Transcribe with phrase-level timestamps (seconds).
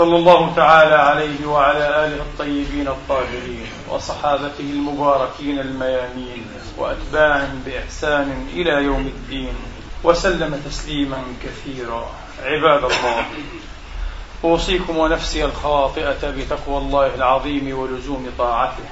[0.00, 6.46] صلى الله تعالى عليه وعلى آله الطيبين الطاهرين وصحابته المباركين الميامين
[6.78, 9.54] وأتباعهم بإحسان إلى يوم الدين
[10.04, 12.10] وسلم تسليما كثيرا.
[12.42, 13.24] عباد الله
[14.44, 18.84] أوصيكم ونفسي الخاطئة بتقوى الله العظيم ولزوم طاعته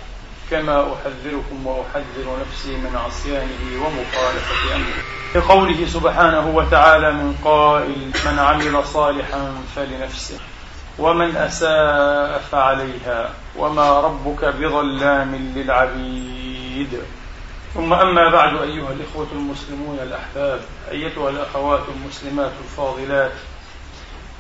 [0.51, 5.02] كما أحذركم وأحذر نفسي من عصيانه ومخالفة أمره.
[5.35, 10.38] لقوله سبحانه وتعالى من قائل من عمل صالحا فلنفسه.
[10.98, 17.02] ومن أساء فعليها وما ربك بظلام للعبيد.
[17.74, 20.60] ثم أما بعد أيها الإخوة المسلمون الأحباب
[20.91, 23.32] أيتها الأخوات المسلمات الفاضلات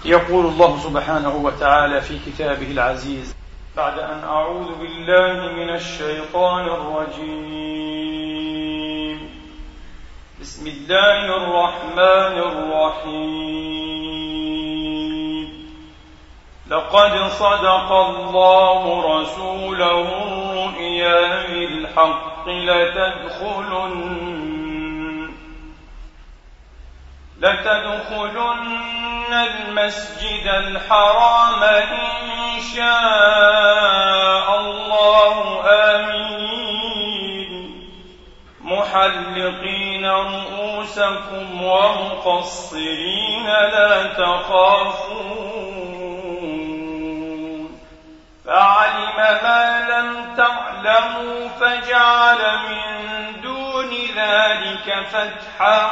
[0.04, 3.34] يقول الله سبحانه وتعالى في كتابه العزيز
[3.76, 7.68] بعد أن أعوذ بالله من الشيطان الرجيم.
[10.40, 14.07] بسم الله الرحمن الرحيم.
[16.70, 18.82] لقد صدق الله
[19.20, 24.18] رسوله الرؤيا بالحق لتدخلن
[27.38, 35.62] لتدخلن المسجد الحرام إن شاء الله.
[35.66, 36.38] آمين.
[38.60, 45.57] محلقين رؤوسكم ومقصرين لا تخافون.
[48.48, 55.90] فعلم ما لم تعلموا فجعل من دون ذلك فتحا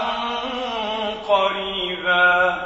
[1.29, 2.57] قريبا.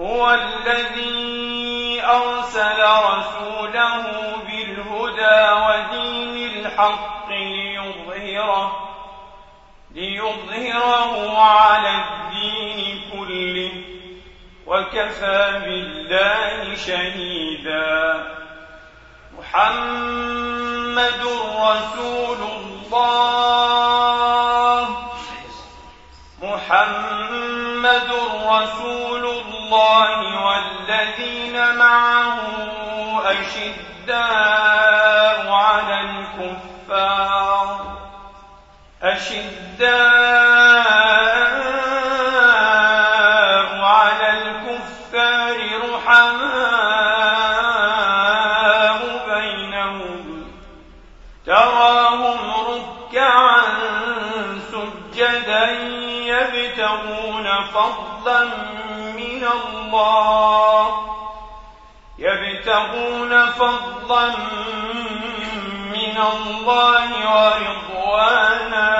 [0.00, 4.04] هو الذي أرسل رسوله
[4.46, 8.88] بالهدى ودين الحق ليظهره
[9.94, 13.72] ليظهره على الدين كله
[14.66, 18.41] وكفى بالله شهيدا.
[19.38, 21.22] محمد
[21.58, 23.22] رسول الله.
[26.42, 28.10] محمد
[28.46, 32.40] رسول الله والذين معه
[33.24, 34.18] أشداء
[35.52, 37.68] على الكفار.
[39.02, 40.62] أشداء
[56.72, 58.44] يبتغون فضلا
[59.16, 60.86] من الله.
[62.18, 64.28] يبتغون فضلا
[65.92, 68.92] من الله ورضوانا.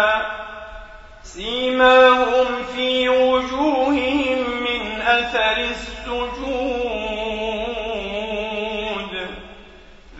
[1.22, 6.72] سيماهم في وجوههم من أثر السجود.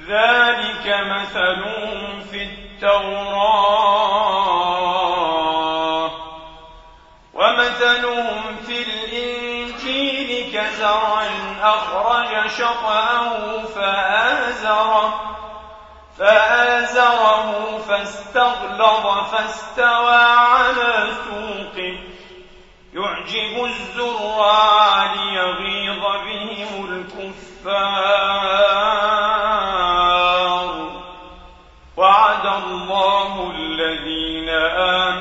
[0.09, 3.93] ذلك مثلهم في التوراة.
[7.73, 11.23] ومثلهم في الإنجيل كزرع
[11.63, 15.21] أخرج شطأه فآزره
[16.19, 21.99] فآزره فاستغلظ فاستوى على سوقه.
[22.95, 28.03] يعجب الزراع ليغيظ بهم الكفار.
[31.97, 35.12] وعد الله الذين آمنوا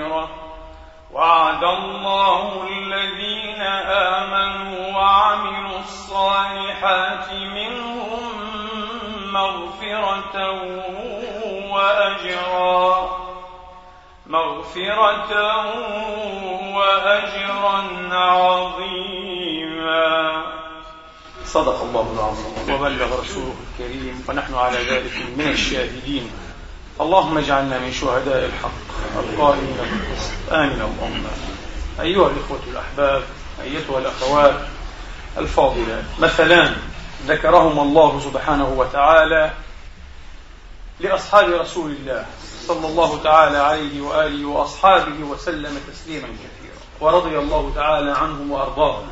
[0.00, 0.28] مغفرة
[1.12, 8.32] وعد الله الذين آمنوا وعملوا الصالحات منهم
[9.32, 10.50] مغفرة
[11.72, 13.18] وأجرا.
[14.26, 15.32] مغفرة
[16.76, 19.32] وأجرا عظيما.
[21.44, 22.74] صدق الله العظيم.
[22.74, 24.24] وبلغ رسوله الكريم.
[24.28, 26.41] ونحن على ذلك من الشاهدين.
[27.00, 28.82] اللهم اجعلنا من شهداء الحق
[29.18, 30.52] القائمين بالقسط.
[30.52, 31.24] آمين اللهم
[32.00, 33.22] أيها الإخوة الأحباب
[33.62, 34.54] أيتها الأخوات
[35.38, 36.04] الفاضلات.
[36.18, 36.76] مثلان
[37.26, 39.52] ذكرهما الله سبحانه وتعالى
[41.00, 42.26] لأصحاب رسول الله
[42.66, 49.06] صلى الله تعالى عليه وآله وأصحابه وسلم تسليما كثيرا ورضي الله تعالى عنهم وأرضاهم.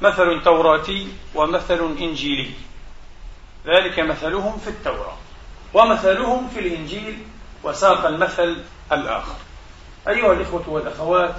[0.00, 2.50] مثل توراتي ومثل إنجيلي
[3.66, 5.16] ذلك مثلهم في التوراة.
[5.74, 7.18] ومثلهم في الإنجيل
[7.62, 8.56] وساق المثل
[8.92, 9.34] الآخر.
[10.08, 11.34] أيها الإخوة والأخوات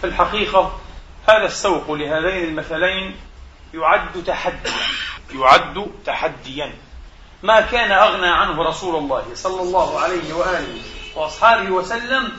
[0.00, 0.80] في الحقيقة
[1.28, 3.16] هذا السوق لهذين المثلين
[3.74, 4.72] يعد تحديا
[5.34, 6.72] يعد تحديا.
[7.42, 10.80] ما كان أغنى عنه رسول الله صلى الله عليه وآله
[11.16, 12.32] وأصحابه وسلم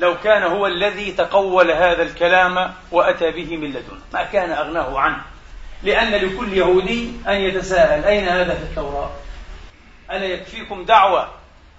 [0.00, 5.22] لو كان هو الذي تقول هذا الكلام وأتى به من لدن ما كان أغناه عنه.
[5.82, 9.10] لأن لكل يهودي أن يتساءل أين هذا في التوراة؟
[10.10, 11.28] ألا يكفيكم دعوة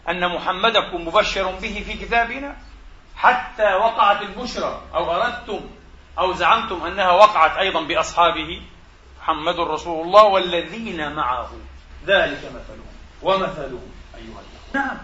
[0.09, 2.55] أن محمدكم مبشر به في كتابنا؟
[3.15, 5.61] حتى وقعت البشرى أو أردتم
[6.19, 8.61] أو زعمتم أنها وقعت أيضا بأصحابه
[9.21, 11.49] محمد رسول الله والذين معه.
[12.05, 12.91] ذلك مثلهم.
[13.21, 14.73] ومثلهم أيها الأخوة.
[14.73, 14.97] نعم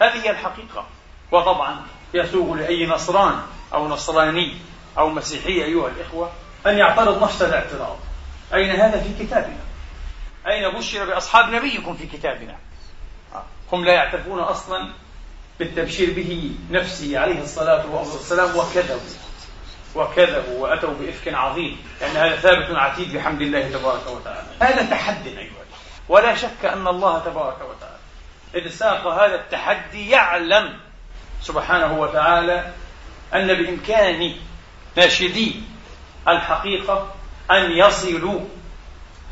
[0.00, 0.86] هذه هي الحقيقة.
[1.32, 1.82] وطبعا
[2.14, 3.42] يسوغ لأي نصران
[3.74, 4.56] أو نصراني
[4.98, 6.30] أو مسيحي أيها الإخوة
[6.66, 7.96] أن يعترض نفس الاعتراض.
[8.54, 9.65] أين هذا في كتابنا؟
[10.46, 12.56] أين بشر بأصحاب نبيكم في كتابنا؟
[13.72, 14.88] هم لا يعترفون أصلا
[15.58, 19.16] بالتبشير به نفسه عليه الصلاة والسلام وكذبوا.
[19.94, 21.78] وكذبوا وأتوا بإفك عظيم.
[22.00, 24.48] لأن هذا ثابت عتيد بحمد الله تبارك وتعالى.
[24.60, 25.56] هذا تحد أيها
[26.08, 27.96] ولا شك أن الله تبارك وتعالى
[28.54, 30.76] إذ ساق هذا التحدي يعلم
[31.42, 32.72] سبحانه وتعالى
[33.34, 34.34] أن بإمكان
[34.96, 35.60] ناشدي
[36.28, 37.14] الحقيقة
[37.50, 38.40] أن يصلوا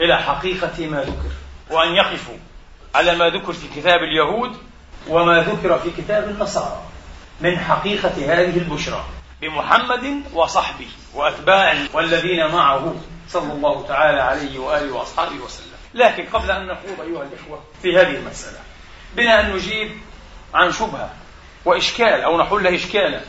[0.01, 1.33] إلى حقيقة ما ذكر
[1.71, 2.37] وأن يقفوا
[2.95, 4.57] على ما ذكر في كتاب اليهود
[5.09, 6.83] وما ذكر في كتاب النصارى
[7.41, 9.05] من حقيقة هذه البشرى
[9.41, 12.95] بمحمد وصحبه وأتباعه والذين معه
[13.29, 15.75] صلى الله تعالى عليه وآله وأصحابه وسلم.
[15.95, 18.59] لكن قبل أن نخوض أيها الإخوة في هذه المسألة
[19.17, 19.91] بنا أن نجيب
[20.55, 21.11] عن شبهة
[21.65, 23.21] وإشكال أو نحل إشكالا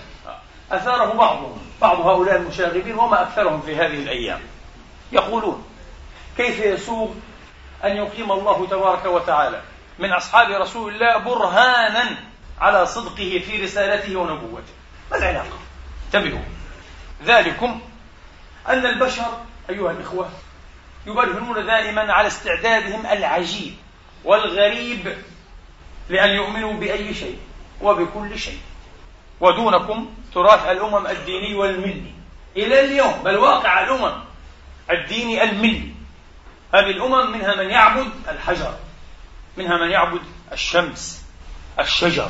[0.72, 4.40] أثاره بعضهم بعض هؤلاء المشاغبين وما أكثرهم في هذه الأيام.
[5.12, 5.66] يقولون
[6.38, 7.10] كيف يسوغ
[7.84, 9.62] أن يقيم الله تبارك وتعالى؟
[10.00, 12.16] من أصحاب رسول الله برهانا
[12.60, 14.74] على صدقه في رسالته ونبوته.
[15.12, 15.58] ما العلاقة؟
[16.06, 16.44] انتبهوا.
[17.24, 17.82] ذلكم
[18.68, 20.30] أن البشر أيها الإخوة
[21.08, 23.74] يبرهنون دائما على استعدادهم العجيب
[24.24, 25.18] والغريب
[26.10, 27.40] لأن يؤمنوا بأي شيء
[27.81, 28.60] وبكل شيء.
[29.40, 32.12] ودونكم تراث الأمم الديني والملي.
[32.58, 34.24] إلى اليوم بل واقع الأمم
[34.92, 35.94] الديني الملي.
[36.74, 38.76] هذه الأمم منها من يعبد الحجر
[39.58, 40.22] منها من يعبد
[40.52, 41.26] الشمس
[41.80, 42.30] الشجر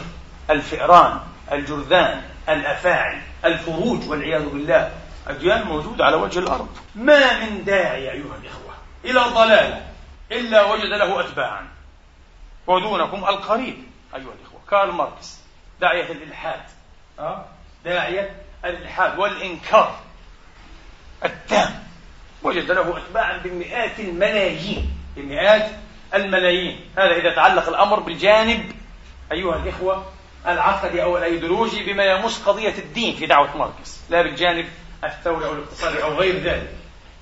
[0.49, 1.19] الفئران
[1.51, 4.91] الجرذان الأفاعي الفروج والعياذ بالله.
[5.27, 6.77] أديان موجودة على وجه الأرض.
[6.95, 8.73] ما من داعي أيها الإخوة
[9.05, 9.83] إلى ضلال
[10.31, 11.67] إلا وجد له أتباعا.
[12.67, 13.83] ودونكم القريب
[14.15, 14.59] أيها الإخوة.
[14.69, 15.39] كارل ماركس
[15.81, 16.61] داعية الإلحاد.
[17.19, 17.45] أه؟
[17.85, 18.35] داعية
[18.65, 19.99] الإلحاد والإنكار
[21.25, 21.83] التام.
[22.43, 25.69] وجد له أتباعا بمئات الملايين بمئات
[26.13, 26.79] الملايين.
[26.97, 28.71] هذا إذا تعلق الأمر بالجانب
[29.31, 30.05] أيها الإخوة
[30.47, 34.65] العقدي أو الأيديولوجي بما يمس قضية الدين في دعوة ماركس لا بالجانب
[35.03, 36.75] الثوري أو الاقتصادي أو غير ذلك.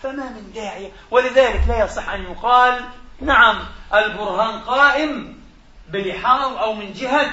[0.03, 2.81] فما من داعية ولذلك لا يصح أن يقال
[3.21, 3.59] نعم
[3.93, 5.37] البرهان قائم
[5.89, 7.31] بلحاظ أو من جهة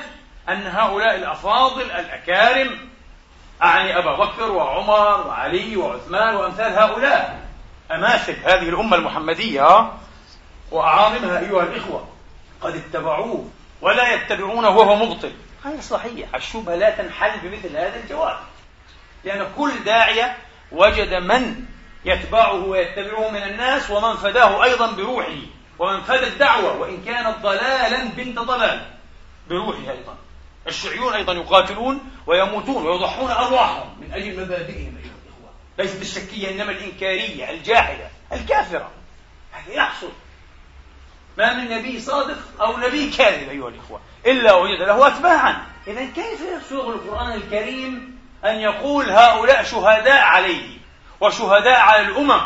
[0.49, 2.79] أن هؤلاء الأفاضل الأكارم
[3.63, 7.40] أعني أبا بكر وعمر وعلي وعثمان وأمثال هؤلاء
[7.91, 9.93] أماثل هذه الأمة المحمدية
[10.71, 12.09] وأعاظمها أيها الإخوة.
[12.61, 13.49] قد اتبعوه
[13.81, 15.33] ولا يتبعونه وهو مبطل.
[15.65, 16.35] غير صحيح.
[16.35, 18.37] الشبهة لا تنحل بمثل هذا الجواب.
[19.25, 20.37] لأن كل داعية
[20.73, 21.65] وجد من
[22.05, 25.37] يتبعه ويتبعه من الناس ومن فداه أيضا بروحه.
[25.79, 26.77] ومن فدى الدعوة.
[26.77, 28.87] وإن كانت ضلالا بنت ضلال
[29.49, 30.17] بروحه أيضا.
[30.67, 35.10] الشيوعيون أيضا يقاتلون ويموتون ويضحون أرواحهم من أجل مبادئهم الإخوة
[35.81, 38.91] ليست الشكية إنما الإنكارية الجاحدة الكافرة.
[39.53, 40.13] هذا يحصل
[41.39, 45.67] ما من نبي صادق أو نبي كاذب أيها الإخوة إلا وجد له أتباعا.
[45.87, 50.79] إذا كيف يسوغ القرآن الكريم أن يقول هؤلاء شهداء عليه
[51.21, 52.41] وشهداء على الأمم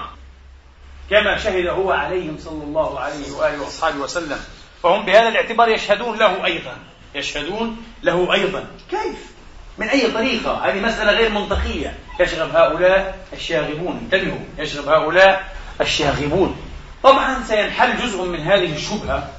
[1.10, 4.44] كما شهد هو عليهم صلى الله عليه وآله وأصحابه وسلم؟
[4.82, 6.78] فهم بهذا الاعتبار يشهدون له أيضا
[7.14, 8.66] يشهدون له أيضا.
[8.90, 9.33] كيف؟
[9.78, 11.98] من أي طريقة؟ هذه مسألة غير منطقية.
[12.20, 13.98] يشغب هؤلاء الشاغبون.
[14.02, 14.38] انتبهوا.
[14.58, 16.56] يشغب هؤلاء الشاغبون.
[17.02, 19.30] طبعا سينحل جزء من هذه الشبهة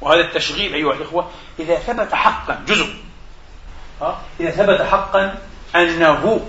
[0.00, 2.94] وهذا التشغيب أيها الإخوة إذا ثبت حقا جزء.
[4.40, 5.38] إذا ثبت حقا
[5.76, 6.40] أنه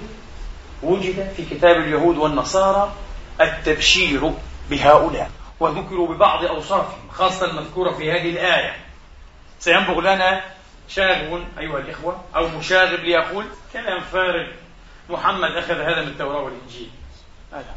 [0.84, 2.92] وجد في كتاب اليهود والنصارى
[3.42, 4.32] التبشير
[4.70, 5.30] بهؤلاء.
[5.60, 8.76] وذكروا ببعض أوصافهم خاصة المذكورة في هذه الآية.
[9.60, 10.42] سينبغ لنا
[10.88, 14.48] شاغب أيها الإخوة أو مشاغب ليقول كلام فارغ.
[15.10, 16.90] محمد أخذ هذا من التوراة والإنجيل.
[17.54, 17.76] هذا.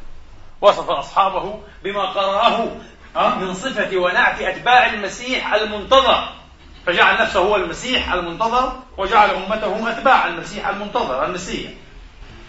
[0.60, 2.76] وصف أصحابه بما قرأه
[3.36, 6.28] من صفة ونعت أتباع المسيح المنتظر.
[6.86, 11.70] فجعل نفسه هو المسيح المنتظر وجعل أمته أتباع المسيح المنتظر المسيح.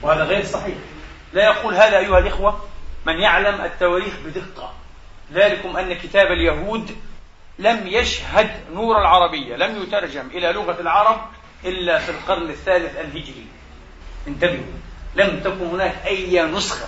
[0.01, 0.75] وهذا غير صحيح.
[1.34, 2.62] لا يقول هذا أيها الإخوة
[3.06, 4.74] من يعلم التواريخ بدقة.
[5.34, 6.96] ذلكم أن كتاب اليهود
[7.60, 11.22] لم يشهد نور العربية لم يترجم إلى لغة العرب
[11.66, 13.46] إلا في القرن الثالث الهجري.
[14.28, 14.80] انتبهوا
[15.16, 16.88] لم تكن هناك أي نسخة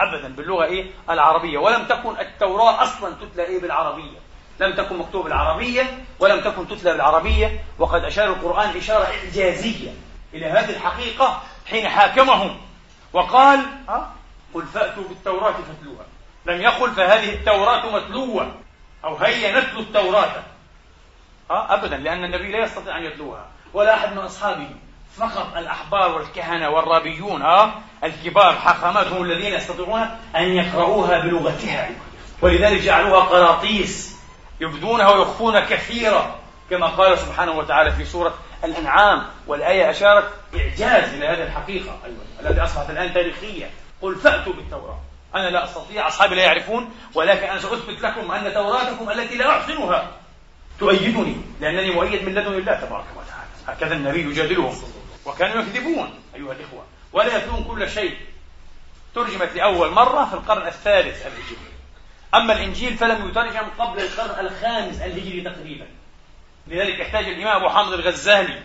[0.00, 4.18] أبدا باللغة إيه؟ العربية ولم تكن التوراة أصلا تتلى إيه بالعربية.
[4.60, 9.90] لم تكن مكتوبة بالعربية ولم تكن تتلى بالعربية وقد أشار القرآن إشارة إعجازية
[10.34, 12.56] إلى هذه الحقيقة حين حاكمهم
[13.12, 14.12] وقال ها
[14.54, 16.06] قل فأتوا بالتوراة فاتلوها.
[16.46, 18.54] لم يقل فهذه التوراة متلوة.
[19.04, 20.42] أو هيا نتلو التوراة.
[21.50, 23.46] ها أبدا لأن النبي لا يستطيع أن يتلوها.
[23.72, 24.68] ولا أحد من أصحابه
[25.16, 31.90] فقط الأحبار والكهنة والرابيون ها الكبار حاخاماتهم الذين يستطيعون أن يقرؤوها بلغتها.
[32.42, 34.16] ولذلك جعلوها قراطيس
[34.60, 36.36] يبدونها ويخفون كثيرا.
[36.70, 38.34] كما قال سبحانه وتعالى في سورة
[38.64, 41.98] الأنعام والآية أشارت إعجاز إلى هذه الحقيقة.
[42.04, 43.70] أيضا التي أصبحت الآن تاريخية.
[44.02, 44.98] قل فأتوا بالتوراة.
[45.34, 50.10] أنا لا أستطيع أصحابي لا يعرفون ولكن أنا سأثبت لكم أن توراتكم التي لا أحسنها
[50.80, 53.48] تؤيدني لأنني مؤيد من لدن الله تبارك وتعالى.
[53.66, 54.74] هكذا النبي يجادلهم
[55.26, 56.84] وكانوا يكذبون أيها الإخوة.
[57.12, 58.16] ولا يتلون كل شيء.
[59.14, 61.74] ترجمت لأول مرة في القرن الثالث الهجري.
[62.34, 65.86] أما الإنجيل فلم يترجم قبل القرن الخامس الهجري تقريبا.
[66.66, 68.62] لذلك يحتاج الإمام أبو حامد الغزالي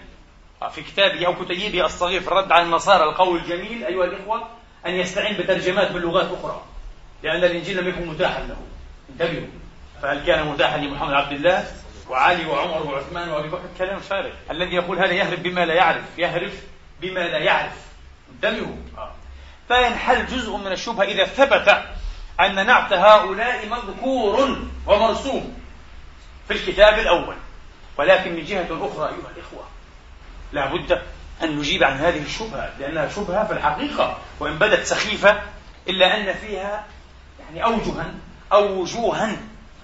[0.72, 4.48] في كتابه أو كتيبه الصغير في الرد على النصارى القول الجميل أيها الإخوة
[4.86, 6.62] أن يستعين بترجمات من لغات أخرى
[7.24, 8.58] لأن الإنجيل لم يكن متاحا له.
[9.10, 9.48] انتبهوا.
[10.02, 11.68] فهل كان متاحا لمحمد عبد الله
[12.10, 14.32] وعلي وعمر وعثمان وأبي بكر؟ كلام فارغ.
[14.52, 16.54] الذي يقول هذا يهرب بما لا يعرف يهرف
[17.02, 17.86] بما لا يعرف.
[18.34, 18.76] انتبهوا.
[18.98, 19.12] آه.
[19.68, 21.84] فينحل جزء من الشبهة إذا ثبت
[22.40, 24.58] أن نعت هؤلاء مذكور
[24.88, 25.60] ومرسوم
[26.48, 27.36] في الكتاب الأول
[27.98, 29.68] ولكن من جهة أخرى أيها الإخوة
[30.54, 30.66] لا
[31.44, 35.42] أن نجيب عن هذه الشبهة لأنها شبهة في الحقيقة وإن بدت سخيفة
[35.88, 36.86] إلا أن فيها
[37.40, 38.14] يعني أوجها
[38.52, 39.38] أو وجوها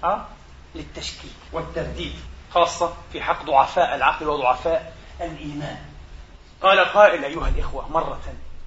[0.04, 0.26] أه؟
[0.74, 2.14] للتشكيك والترديد
[2.50, 5.78] خاصة في حق ضعفاء العقل وضعفاء الإيمان
[6.62, 8.20] قال قائل أيها الإخوة مرة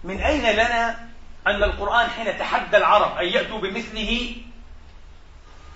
[0.03, 1.10] من أين لنا
[1.48, 4.36] أن القرآن حين تحدى العرب أن يأتوا بمثله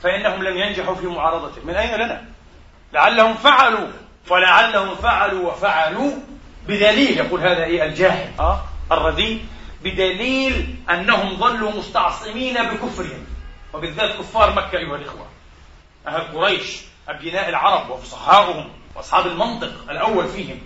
[0.01, 2.25] فإنهم لم ينجحوا في معارضته من أين لنا
[2.93, 3.87] لعلهم فعلوا
[4.29, 6.11] ولعلهم فعلوا وفعلوا
[6.67, 9.45] بدليل يقول هذا إيه الجاهل أه؟ الرديء
[9.83, 13.25] بدليل أنهم ظلوا مستعصمين بكفرهم
[13.73, 15.25] وبالذات كفار مكة أيها الإخوة
[16.07, 20.59] أهل قريش أبناء العرب وفصحاؤهم وأصحاب المنطق الأول فيهم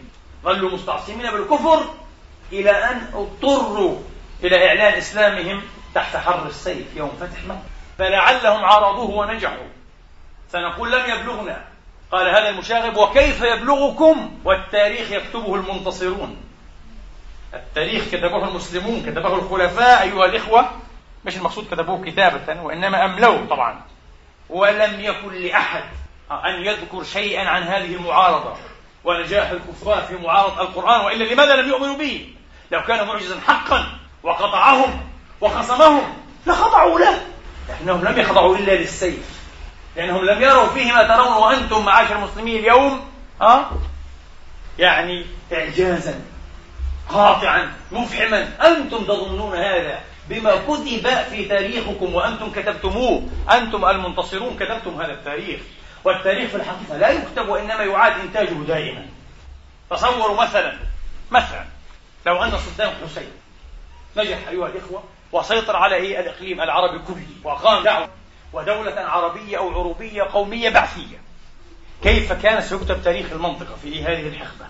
[0.43, 1.83] ظلوا مستعصمين بالكفر
[2.51, 4.01] إلى أن اضطروا
[4.43, 5.61] إلى إعلان إسلامهم
[5.95, 7.63] تحت حر السيف يوم فتح مكة
[7.97, 9.67] فلعلهم عارضوه ونجحوا
[10.51, 11.65] سنقول لم يبلغنا
[12.11, 16.37] قال هذا المشاغب وكيف يبلغكم والتاريخ يكتبه المنتصرون؟
[17.53, 20.71] التاريخ كتبه المسلمون كتبه الخلفاء أيها الإخوة.
[21.25, 23.81] مش المقصود كتبوه كتابة وإنما أملوه طبعا.
[24.49, 25.83] ولم يكن لأحد
[26.31, 28.53] أن يذكر شيئا عن هذه المعارضة.
[29.03, 32.33] ونجاح الكفار في معارضة القرآن وإلا لماذا لم يؤمنوا به؟
[32.71, 33.85] لو كان معجزا حقا
[34.23, 35.01] وقطعهم
[35.41, 36.13] وخصمهم
[36.47, 37.21] لخضعوا له.
[37.69, 39.36] لكنهم لم يخضعوا إلا للسيف.
[39.97, 43.07] لأنهم لم يروا فيه ما ترون وأنتم معاشر المسلمين اليوم
[43.41, 43.65] أه؟
[44.79, 46.21] يعني إعجازا
[47.09, 48.67] قاطعا مفحما.
[48.67, 49.99] أنتم تظنون هذا
[50.29, 53.27] بما كتب في تاريخكم وأنتم كتبتموه.
[53.51, 55.59] أنتم المنتصرون كتبتم هذا التاريخ.
[56.03, 59.05] والتاريخ في الحقيقة لا يكتب وإنما يعاد إنتاجه دائما.
[59.89, 60.77] تصوروا مثلا
[61.31, 61.65] مثلا
[62.25, 63.31] لو أن صدام حسين
[64.17, 68.09] نجح أيها الإخوة وسيطر على إيه؟ الإقليم العربي كله وأقام دعوة
[68.53, 71.17] ودولة عربية أو عروبية قومية بعثية.
[72.03, 74.65] كيف كان سيكتب تاريخ المنطقة في هذه الحقبة؟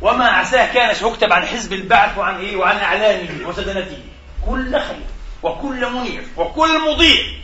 [0.00, 4.02] وما عساه كان سيكتب عن حزب البعث وعن إيه؟ وعن أعلامه وسدنته.
[4.46, 5.06] كل خير
[5.42, 7.38] وكل منير وكل مضيء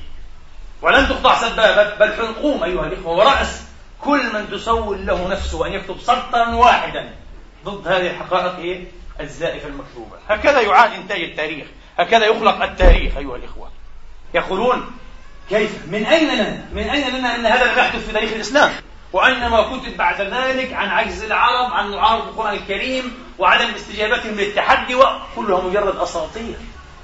[0.82, 3.62] ولن تقطع سبابة بل حلقوم أيها الإخوة ورأس.
[4.00, 7.14] كل من تسول له نفسه أن يكتب سطرا واحدا
[7.64, 8.84] ضد هذه الحقائق إيه؟
[9.20, 11.66] الزائفة المكتوبة هكذا يعاد إنتاج التاريخ.
[11.98, 13.70] هكذا يخلق التاريخ أيها الإخوة.
[14.34, 14.90] يقولون
[15.48, 18.72] كيف؟ من أين لنا؟ من أين لنا أن هذا لم يحدث في تاريخ الإسلام؟
[19.12, 24.94] وأن ما كتب بعد ذلك عن عجز العرب عن معارضة القرآن الكريم وعدم استجابتهم للتحدي
[24.94, 26.56] وكلها مجرد أساطير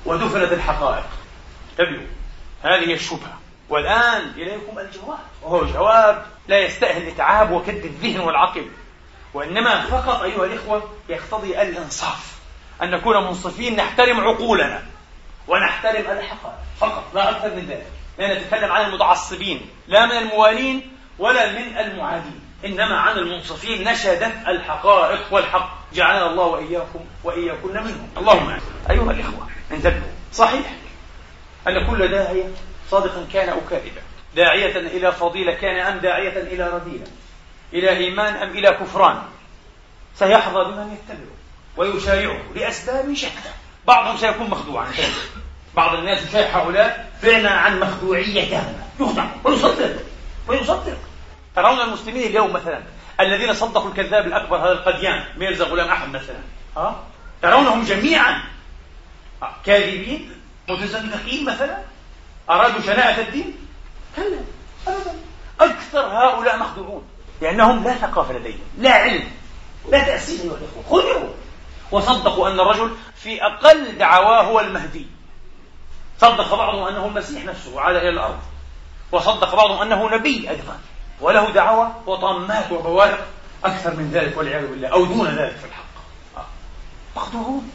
[0.06, 1.06] ودفنت الحقائق.
[1.70, 2.06] انتبهوا
[2.62, 3.38] هذه الشبهة.
[3.68, 8.66] والآن إليكم الجواب وهو جواب لا يستأهل إتعاب وكد الذهن والعقل
[9.34, 12.38] وإنما فقط أيها الإخوة يقتضي الإنصاف
[12.82, 14.82] أن نكون منصفين نحترم عقولنا
[15.48, 16.58] ونحترم الحقائق.
[16.80, 17.99] فقط لا أكثر من ذلك.
[18.20, 22.40] لا نتكلم عن المتعصبين لا من الموالين ولا من المعادين.
[22.64, 25.80] إنما عن المنصفين نشدت الحقائق والحق.
[25.94, 28.08] جعلنا الله وإياكم وإياكن منهم.
[28.16, 28.58] اللهم
[28.90, 30.12] أيها الإخوة انتبهوا.
[30.32, 30.72] صحيح
[31.68, 32.48] أن كل داعية
[32.90, 34.02] صادقا كان أو كاذبا.
[34.36, 37.06] داعية إلى فضيلة كان أم داعية إلى رذيلة؟
[37.72, 39.22] إلى إيمان أم إلى كفران؟
[40.14, 41.36] سيحظى بمن يتبعه
[41.76, 43.50] ويشايعه لأسباب شتى.
[43.86, 44.86] بعضهم سيكون مخدوعا.
[45.76, 50.02] بعض الناس يشايع هؤلاء فعلا عن مخدوعية تامة يخدع ويصدق
[50.48, 50.98] ويصدق.
[51.56, 52.82] ترون المسلمين اليوم مثلا
[53.20, 56.36] الذين صدقوا الكذاب الأكبر هذا القديان ميرزا غلام أحمد مثلا.
[56.76, 57.04] ها؟
[57.42, 58.42] ترونهم جميعا.
[59.64, 60.32] كاذبين
[60.68, 61.78] متزندقين مثلا.
[62.50, 63.56] أرادوا شناعة الدين؟
[64.16, 64.38] كلا
[64.88, 65.14] أبدا.
[65.60, 67.04] أكثر هؤلاء مخدوعون
[67.40, 69.24] لأنهم لا ثقافة لديهم لا علم
[69.90, 71.28] لا تأسيس أيها الإخوة خذوا.
[71.90, 75.06] وصدقوا أن الرجل في أقل دعواه هو المهدي.
[76.20, 78.38] صدق بعضهم أنه المسيح نفسه وعاد إلى الأرض.
[79.12, 80.78] وصدق بعضهم أنه نبي أيضا.
[81.20, 83.26] وله دعوة وطامات وبوارق
[83.64, 85.84] أكثر من ذلك والعياذ بالله أو دون ذلك في الحق.
[87.16, 87.70] مخدوعون.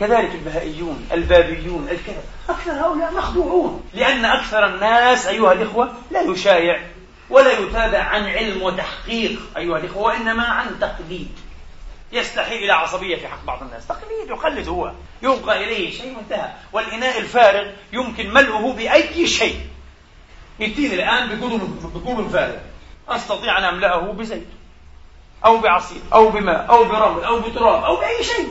[0.00, 2.22] كذلك البهائيون البابيون الكذا.
[2.48, 3.82] أكثر هؤلاء مخدوعون.
[3.94, 6.80] لأن أكثر الناس أيها الإخوة لا يشايع
[7.30, 11.28] ولا يتابع عن علم وتحقيق أيها الإخوة وإنما عن تقليد.
[12.12, 13.86] يستحي إلى عصبية في حق بعض الناس.
[13.86, 19.60] تقليد يقلد هو يبقى إليه شيء انتهى والإناء الفارغ يمكن ملؤه بأي شيء.
[20.58, 21.40] يأتيني الآن
[21.94, 22.56] بكوب فارغ.
[23.08, 24.46] أستطيع أن أملأه بزيت
[25.44, 28.48] أو بعصير أو بماء أو برمل أو بتراب أو بأي شيء.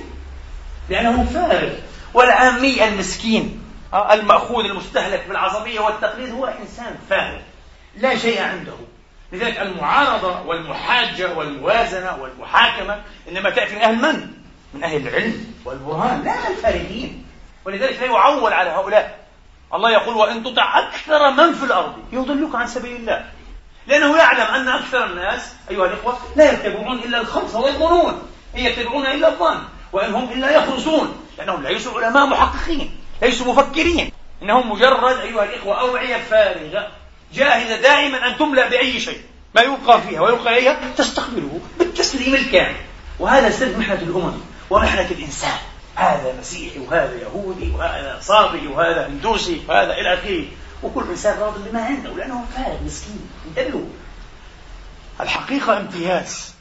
[0.89, 1.73] لأنه فارغ.
[2.13, 3.63] والعامي المسكين
[3.93, 7.39] آه، المأخوذ المستهلك بالعصبية والتقليد هو إنسان فارغ.
[7.97, 8.73] لا شيء عنده.
[9.31, 14.27] لذلك المعارضة والمحاجة والموازنة والمحاكمة إنما تأتي من أهل من؟
[14.73, 17.25] من أهل العلم والبرهان لا الفارغين
[17.65, 19.19] ولذلك لا يعول على هؤلاء.
[19.73, 23.25] الله يقول وإن تطع أكثر من في الأرض يضلك عن سبيل الله.
[23.87, 28.21] لأنه يعلم أن أكثر الناس أيها الإخوة لا يتبعون إلا الخمس ويظنون
[28.55, 29.57] إن يتبعون إلا الظن
[29.93, 34.11] وإن هم إلا يخرصون لأنهم ليسوا علماء محققين ليسوا مفكرين.
[34.43, 36.91] إنهم مجرد أيها الإخوة أوعية فارغة.
[37.33, 39.21] جاهزة دائما أن تملأ بأي شيء
[39.55, 42.75] ما يلقى فيها ويلقى إليها تستقبله بالتسليم الكامل.
[43.19, 45.57] وهذا سر محنة الأمم ومحنة الإنسان.
[45.95, 50.45] هذا مسيحي وهذا يهودي وهذا صابي وهذا هندوسي وهذا إلى آخره.
[50.83, 53.29] وكل إنسان راض بما عنده لأنه فارغ مسكين.
[53.47, 53.85] انتبهوا.
[55.21, 56.53] الحقيقة امتياز.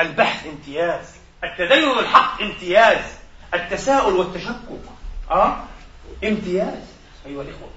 [0.00, 1.04] البحث امتياز.
[1.44, 3.04] التدين الحق امتياز.
[3.54, 4.80] التساؤل والتشكك.
[5.30, 5.56] آه؟
[6.24, 6.82] امتياز.
[7.26, 7.70] أيها الإخوة.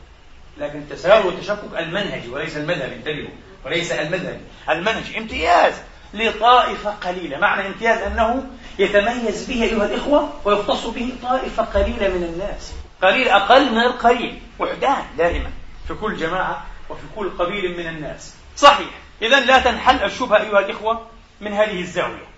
[0.58, 3.36] لكن التساؤل والتشكك المنهجي وليس المذهبي انتبهوا.
[3.66, 5.74] وليس المذهبي المنهج امتياز
[6.14, 7.38] لطائفة قليلة.
[7.38, 8.44] معنى امتياز أنه
[8.80, 12.74] يتميز به أيها الإخوة ويختص به طائفة قليلة من الناس.
[13.02, 14.42] قليل أقل من القليل.
[14.60, 15.50] وحدان دائما
[15.88, 18.36] في كل جماعة وفي كل قبيل من الناس.
[18.58, 18.90] صحيح.
[19.22, 21.08] إذا لا تنحل الشبهة أيها الإخوة
[21.42, 22.32] من هذه الزاوية.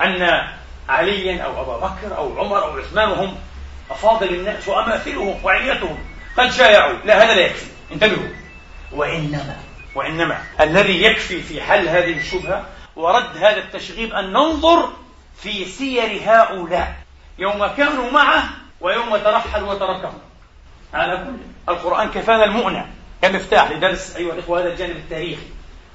[0.00, 0.48] أن
[0.88, 3.36] عليا أو أبا بكر أو عمر أو عثمان وهم
[3.90, 5.98] أفاضل الناس وأماثلهم وعيلتهم
[6.38, 6.98] قد شايعوا.
[7.04, 7.66] لا هذا لا يكفي.
[7.92, 8.28] انتبهوا.
[8.92, 9.56] وإنما.
[9.94, 12.66] وإنما الذي يكفي في حل هذه الشبهة
[12.96, 14.88] ورد هذا التشغيب أن ننظر
[15.36, 16.96] في سير هؤلاء.
[17.38, 18.44] يوم كانوا معه
[18.80, 20.18] ويوم ترحل وتركهم.
[20.94, 21.72] على كل.
[21.72, 22.86] القرآن كفانا المؤنة
[23.22, 25.46] كمفتاح لدرس أيها الإخوة هذا الجانب التاريخي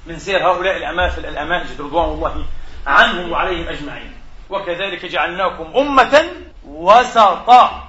[0.06, 2.46] من سير هؤلاء الأماثل الأماجد رضوان الله
[2.86, 4.12] عنهم وعليهم أجمعين.
[4.50, 6.24] وكذلك جعلناكم أمة
[6.64, 7.88] وسطا.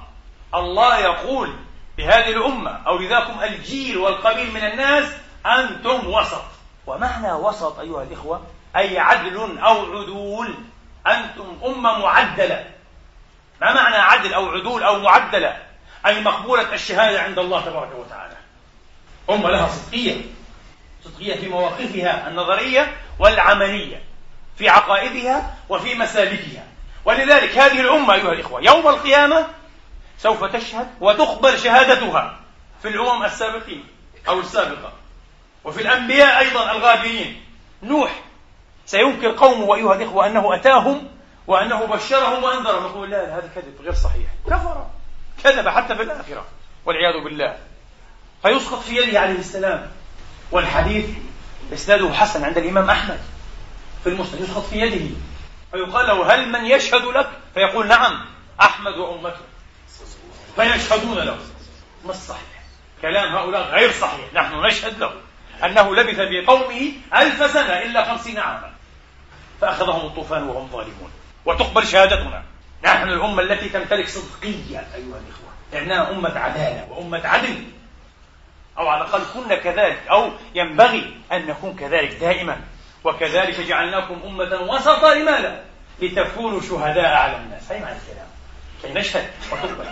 [0.54, 1.54] الله يقول
[1.98, 5.04] لهذه الأمة أو لذاكم الجيل والقبيل من الناس
[5.46, 6.44] أنتم وسط.
[6.86, 8.42] ومعنى وسط أيها الإخوة
[8.76, 10.54] أي عدل أو عدول
[11.06, 12.64] أنتم أمة معدلة.
[13.60, 15.56] ما معنى عدل أو عدول أو معدلة؟
[16.06, 18.36] أي مقبولة الشهادة عند الله تبارك وتعالى.
[19.30, 20.20] أمة لها صدقية
[21.04, 24.02] صدقية في مواقفها النظرية والعملية
[24.58, 26.64] في عقائدها وفي مسالكها.
[27.04, 29.46] ولذلك هذه الأمة أيها الإخوة يوم القيامة
[30.22, 32.40] سوف تشهد وتقبل شهادتها
[32.82, 33.84] في الأمم السابقين
[34.28, 34.92] أو السابقة.
[35.64, 37.44] وفي الأنبياء أيضا الغابرين
[37.82, 38.20] نوح
[38.86, 41.08] سينكر قومه أيها الإخوة أنه أتاهم
[41.46, 42.84] وأنه بشرهم وأنذرهم.
[42.84, 44.26] يقول لا هذا كذب غير صحيح.
[44.46, 44.86] كفر.
[45.44, 46.44] كذب حتى في الآخرة.
[46.86, 47.58] والعياذ بالله.
[48.42, 49.90] فيسقط في يده عليه السلام.
[50.52, 51.10] والحديث
[51.72, 53.20] إسناده حسن عند الإمام أحمد
[54.02, 54.40] في المسند.
[54.40, 55.14] يسقط في يده.
[55.72, 58.24] فيقال له هل من يشهد لك؟ فيقول نعم
[58.60, 59.51] أحمد وأمته.
[60.56, 61.38] فيشهدون له.
[62.04, 62.62] ما الصحيح؟
[63.02, 64.34] كلام هؤلاء غير صحيح.
[64.34, 65.12] نحن نشهد له
[65.64, 68.72] أنه لبث بقومه ألف سنة إلا خمسين عاما.
[69.60, 71.10] فأخذهم الطوفان وهم ظالمون.
[71.44, 72.42] وتقبل شهادتنا.
[72.84, 75.52] نحن الأمة التي تمتلك صدقية أيها الإخوة.
[75.72, 77.64] لأننا أمة عدالة وأمة عدل.
[78.78, 80.02] أو على الأقل كنا كذلك.
[80.10, 82.60] أو ينبغي أن نكون كذلك دائما.
[83.04, 85.64] وكذلك جعلناكم أمة وسطا لماذا؟
[86.02, 87.72] لتكونوا شهداء على الناس.
[87.72, 88.31] هي معنى الكلام؟
[88.84, 89.86] نشهد وتقبل.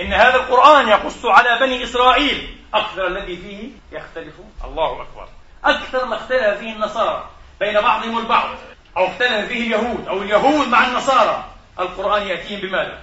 [0.00, 2.56] إن هذا القرآن يقص على بني إسرائيل.
[2.74, 5.28] أكثر الذي فيه يختلف الله أكبر.
[5.64, 7.28] أكثر ما اختلف فيه النصارى
[7.60, 8.48] بين بعضهم البعض.
[8.96, 10.08] أو اختلف فيه اليهود.
[10.08, 11.44] أو اليهود مع النصارى.
[11.80, 12.98] القرآن يأتيهم بماذا؟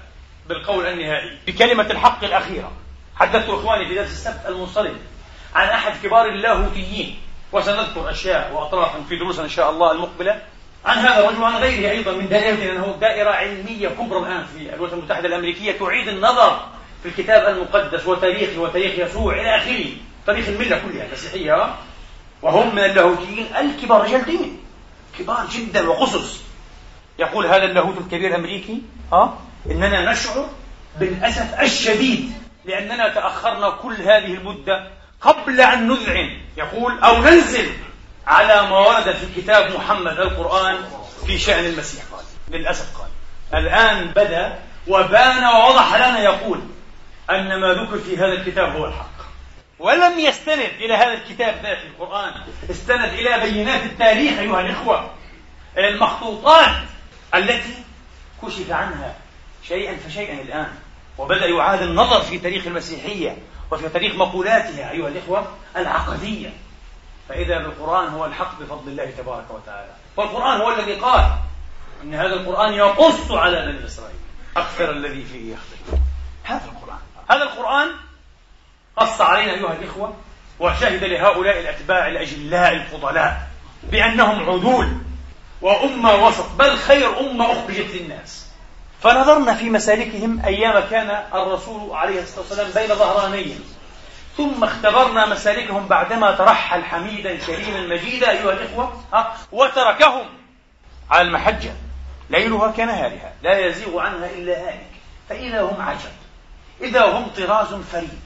[0.48, 1.38] بالقول النهائي.
[1.48, 2.72] بكلمة الحق الأخيرة.
[3.16, 5.00] حدثت إخواني في درس السبت المنصرم
[5.56, 10.42] عن أحد كبار اللاهوتيين وسنذكر أشياء وأطرافا في دروسنا إن شاء الله المقبلة.
[10.86, 14.94] عن هذا الرجل وعن غيره أيضا من دائرة لأنه دائرة علمية كبرى الآن في الولايات
[14.94, 16.68] المتحدة الأمريكية تعيد النظر
[17.04, 19.86] في الكتاب المقدس وتاريخه وتاريخ يسوع إلى آخره.
[20.28, 21.76] تاريخ الملة كلها المسيحية
[22.42, 24.60] وهم من اللاهوتيين الكبار رجال دين
[25.20, 26.42] كبار جدا وقصص.
[27.20, 28.82] يقول هذا اللاهوت الكبير الأمريكي
[29.14, 29.38] ها
[29.72, 30.50] إننا نشعر
[31.00, 32.32] بالأسف الشديد
[32.66, 34.88] لأننا تأخرنا كل هذه المدة
[35.22, 36.30] قبل أن نذعن.
[36.58, 37.70] يقول أو ننزل
[38.30, 40.78] على ما ورد في كتاب محمد القرآن
[41.26, 43.10] في شأن المسيح قال للأسف قال.
[43.54, 46.62] الآن بدأ وبان ووضح لنا يقول
[47.30, 49.20] أن ما ذكر في هذا الكتاب هو الحق.
[49.80, 52.34] ولم يستند إلى هذا الكتاب ذات القرآن
[52.72, 55.12] استند إلى بينات التاريخ أيها الإخوة
[55.78, 56.76] المخطوطات
[57.36, 57.74] التي
[58.44, 59.16] كشف عنها
[59.68, 60.72] شيئا فشيئا الآن.
[61.18, 63.38] وبدأ يعاد النظر في تاريخ المسيحية
[63.72, 66.50] وفي تاريخ مقولاتها أيها الإخوة العقدية.
[67.30, 69.92] فإذا بالقرآن هو الحق بفضل الله تبارك وتعالى.
[70.18, 71.32] والقرآن هو الذي قال
[72.04, 74.16] إن هذا القرآن يقص على بني إسرائيل.
[74.58, 76.02] أكثر الذي فيه يختلف.
[76.44, 77.00] هذا القرآن.
[77.30, 77.88] هذا القرآن
[78.98, 80.14] قص علينا أيها الإخوة
[80.60, 83.48] وشهد لهؤلاء الأتباع الأجلاء الفضلاء
[83.84, 84.88] بأنهم عدول
[85.62, 88.50] وأمة وسط بل خير أمة أخرجت للناس.
[89.02, 93.64] فنظرنا في مسالكهم أيام كان الرسول عليه الصلاة والسلام بين ظهرانيهم
[94.38, 99.02] ثم اختبرنا مسالكهم بعدما ترحل حميدا كريما مجيدا أيها الإخوة
[99.52, 100.26] وتركهم
[101.10, 101.72] على المحجة.
[102.30, 104.92] ليلها كنهارها لا يزيغ عنها إلا هالك
[105.30, 106.12] فإذا هم عجب
[106.82, 108.22] إذا هم طراز فريد.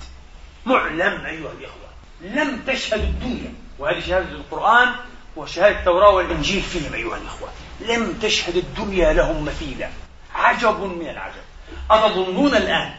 [0.66, 1.90] معلم أيها الإخوة
[2.22, 3.54] لم تشهد الدنيا.
[3.80, 4.90] وهذه شهادة القرآن
[5.36, 7.50] وشهادة التوراة والإنجيل فيهم أيها الإخوة.
[7.80, 9.90] لم تشهد الدنيا لهم مثيلا.
[10.36, 11.44] عجب من العجب.
[11.92, 12.94] أتظنون الآن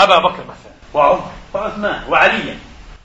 [0.00, 2.58] أبا بكر مثلا وعمر وعثمان وعليا.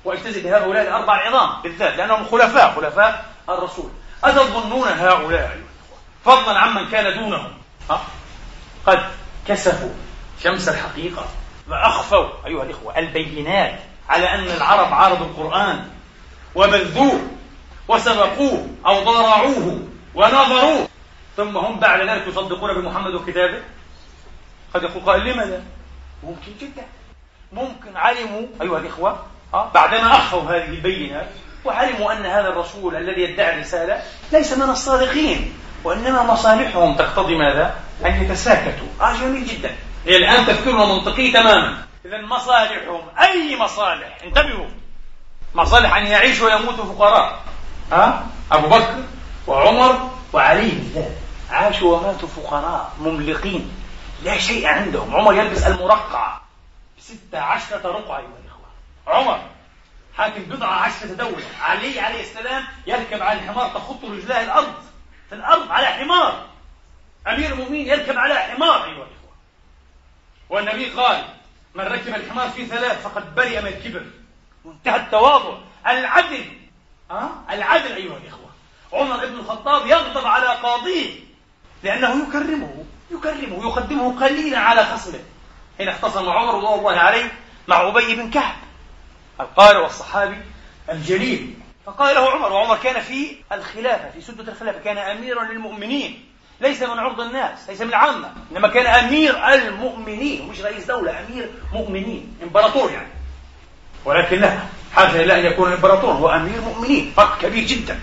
[0.05, 3.89] واجتزي بهؤلاء الأربع العظام بالذات لأنهم خلفاء خلفاء الرسول.
[4.23, 7.51] أتظنون هؤلاء أيها الإخوة؟ فضلا عمن كان دونهم.
[7.89, 8.01] ها؟
[8.85, 8.99] قد
[9.47, 9.93] كسفوا
[10.43, 11.25] شمس الحقيقة
[11.69, 15.89] وأخفوا أيها الإخوة البينات على أن العرب عارضوا القرآن
[16.55, 17.21] وبذوه
[17.87, 20.87] وسبقوه أو ضارعوه ونظروه.
[21.37, 23.61] ثم هم بعد ذلك يصدقون بمحمد وكتابه؟
[24.73, 25.63] قد يقول قائل لماذا؟
[26.23, 26.85] ممكن جدا.
[27.53, 31.29] ممكن علموا أيها الإخوة أه؟ بعدما أخفوا هذه البينات
[31.65, 35.53] وعلموا أن هذا الرسول الذي يدعي الرسالة ليس من الصادقين
[35.83, 38.87] وإنما مصالحهم تقتضي ماذا؟ أن يتساكتوا.
[39.01, 39.75] آه جميل جدا.
[40.05, 41.77] هي الآن تفكيرنا منطقي تماما.
[42.05, 44.67] إذا مصالحهم أي مصالح؟ انتبهوا.
[45.55, 47.39] مصالح أن يعيشوا ويموتوا فقراء.
[47.91, 48.95] ها أبو بكر
[49.47, 50.69] وعمر وعلي.
[50.69, 51.11] بالذات
[51.51, 53.71] عاشوا وماتوا فقراء مملقين.
[54.23, 55.15] لا شيء عندهم.
[55.15, 56.41] عمر يلبس المرقع.
[56.99, 58.65] ستة عشرة رقعة أيها الإخوة.
[59.07, 59.41] عمر
[60.17, 61.45] حاكم بضعة عشرة دولة.
[61.61, 64.73] علي عليه السلام يركب على الحمار تخط رجلاه الأرض.
[65.29, 66.45] في الأرض على حمار.
[67.27, 69.31] أمير المؤمنين يركب على حمار أيها الإخوة.
[70.49, 71.25] والنبي قال
[71.75, 74.05] من ركب الحمار في ثلاث فقد برئ من الكبر.
[74.65, 75.57] منتهى التواضع.
[75.87, 76.45] العدل
[77.11, 78.49] أه؟ العدل أيها الإخوة.
[78.93, 81.19] عمر بن الخطاب يغضب على قاضيه
[81.83, 82.85] لأنه يكرمه.
[83.11, 85.19] يكرمه يقدمه قليلا على خصمه.
[85.77, 87.31] حين اختصم عمر رضي الله عليه
[87.67, 88.55] مع أبي بن كعب
[89.39, 90.37] القارئ والصحابي
[90.91, 91.53] الجليل.
[91.85, 96.25] فقال له عمر وعمر كان في الخلافة في سدة الخلافة كان أميرا للمؤمنين.
[96.61, 101.49] ليس من عرض الناس ليس من العامة إنما كان أمير المؤمنين مش رئيس دولة أمير
[101.73, 103.11] مؤمنين إمبراطور يعني.
[104.05, 104.59] ولكن لا
[104.93, 107.99] حاجة إلى أن يكون إمبراطور هو أمير مؤمنين فرق كبير جدا.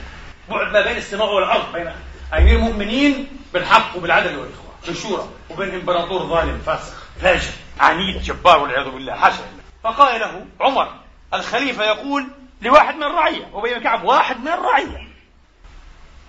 [0.49, 1.93] بعد ما بين السماء والأرض بين
[2.35, 9.15] أمير مؤمنين بالحق وبالعدل والإخوة بالشورى وبين إمبراطور ظالم فاسق فاجر عنيد جبار والعياذ بالله
[9.15, 9.43] حاشا
[9.85, 10.93] فقال له عمر
[11.35, 12.27] الخليفة يقول
[12.63, 15.09] لواحد من الرعية أبي بن كعب واحد من الرعية.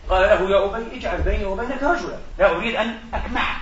[0.09, 3.61] قال له يا أبي اجعل بيني وبينك رجلا لا أريد أن أكمحك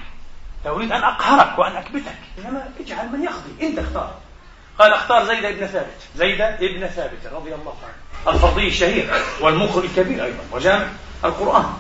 [0.66, 4.16] لا أريد أن أقهرك وأن أكبتك إنما اجعل من يقضي أنت اختار.
[4.80, 8.34] قال اختار زيد بن ثابت زيد بن ثابت رضي الله عنه.
[8.36, 10.88] الفضي الشهير والمخرج الكبير أيضا وجامع
[11.26, 11.74] القرآن.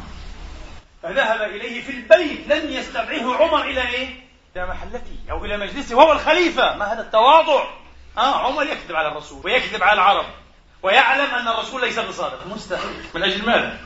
[1.08, 6.12] فذهب إليه في البيت لم يستدعيه عمر إلى إيه؟ إلى محلته أو إلى مجلسه وهو
[6.12, 6.76] الخليفة.
[6.76, 7.63] ما هذا التواضع؟
[8.17, 10.26] آه عمر يكذب على الرسول ويكذب على العرب
[10.84, 12.48] ويعلم أن الرسول ليس بصادق.
[12.48, 13.04] مستحيل.
[13.15, 13.80] من أجل ماذا؟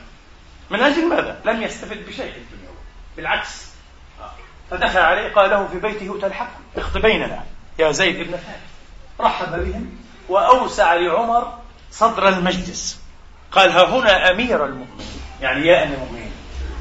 [0.70, 2.70] من أجل ماذا؟ لم يستفد بشيء في الدنيا.
[3.16, 3.72] بالعكس.
[4.70, 6.62] فدخل عليه قال له في بيته يؤتى الحكم.
[6.76, 7.44] اخط بيننا.
[7.78, 8.60] يا زيد بن ثابت.
[9.20, 11.58] رحب بهم وأوسع لعمر
[11.90, 13.02] صدر المجلس.
[13.52, 15.22] قال ها هنا أمير المؤمنين.
[15.40, 16.31] يعني يا أمير المؤمنين.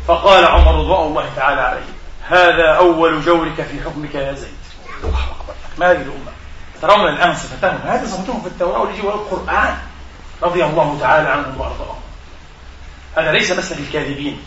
[0.07, 4.57] فقال عمر رضوان الله تعالى عليه هذا أول جورك في حكمك يا زيد.
[5.03, 5.53] الله أكبر.
[5.77, 6.31] ما هذه الأمة؟
[6.81, 7.79] ترون الآن صفتهم.
[7.85, 9.77] هذه صفتهم في التوراة والإنجيل والقرآن
[10.43, 12.01] رضي الله تعالى عنهم وأرضاهم.
[13.17, 14.43] هذا ليس مثل الكاذبين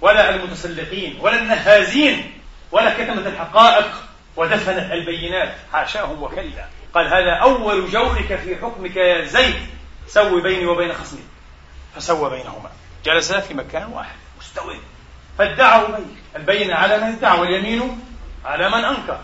[0.00, 2.32] ولا المتسلقين ولا النهازين
[2.72, 3.86] ولا كتمت الحقائق
[4.36, 5.54] ودفنت البينات.
[5.72, 6.64] حاشاهم وكلا.
[6.94, 9.54] قال هذا أول جورك في حكمك يا زيد.
[10.08, 11.24] سوي بيني وبين خصمي.
[11.96, 12.70] فسوى بينهما.
[13.04, 14.16] جلس في مكان واحد.
[14.58, 14.80] مستوي
[15.38, 16.04] فادعى أبي
[16.36, 18.04] البينة على من ادعى واليمين
[18.44, 19.20] على من أنكر.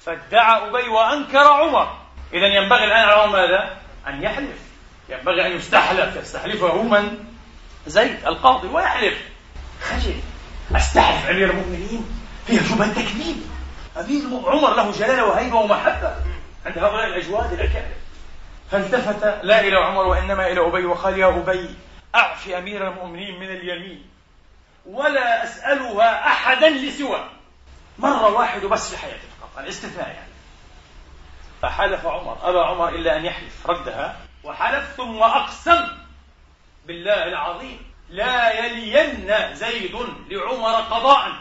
[0.00, 1.96] فادعى أبي وأنكر عمر.
[2.32, 4.58] إذا ينبغي الآن على ماذا؟ أن يحلف.
[5.08, 6.16] ينبغي أن يستحلف.
[6.16, 7.24] يستحلفه من؟
[7.86, 9.18] زيد القاضي ويحلف.
[9.82, 10.20] خجل.
[10.76, 13.36] أستحلف أمير المؤمنين فيها شبهة تكذيب
[14.00, 16.14] أمير عمر له جلالة وهيبة ومحبة.
[16.66, 17.94] عند هؤلاء الأجواد الأكابر
[18.70, 21.74] فالتفت لا إلى عمر وإنما إلى أبي وقال يا أبي
[22.14, 24.09] أعف أمير المؤمنين من اليمين.
[24.86, 27.28] ولا أسألها أحدا لسوى.
[27.98, 30.30] مرة واحدة بس في حياتي فقط الاستثناء يعني.
[31.62, 34.16] فحلف عمر أبى عمر إلا أن يحلف ردها.
[34.44, 35.88] وحلف ثم أقسم
[36.86, 37.78] بالله العظيم
[38.10, 39.96] لا يلين زيد
[40.30, 41.32] لعمر قضاء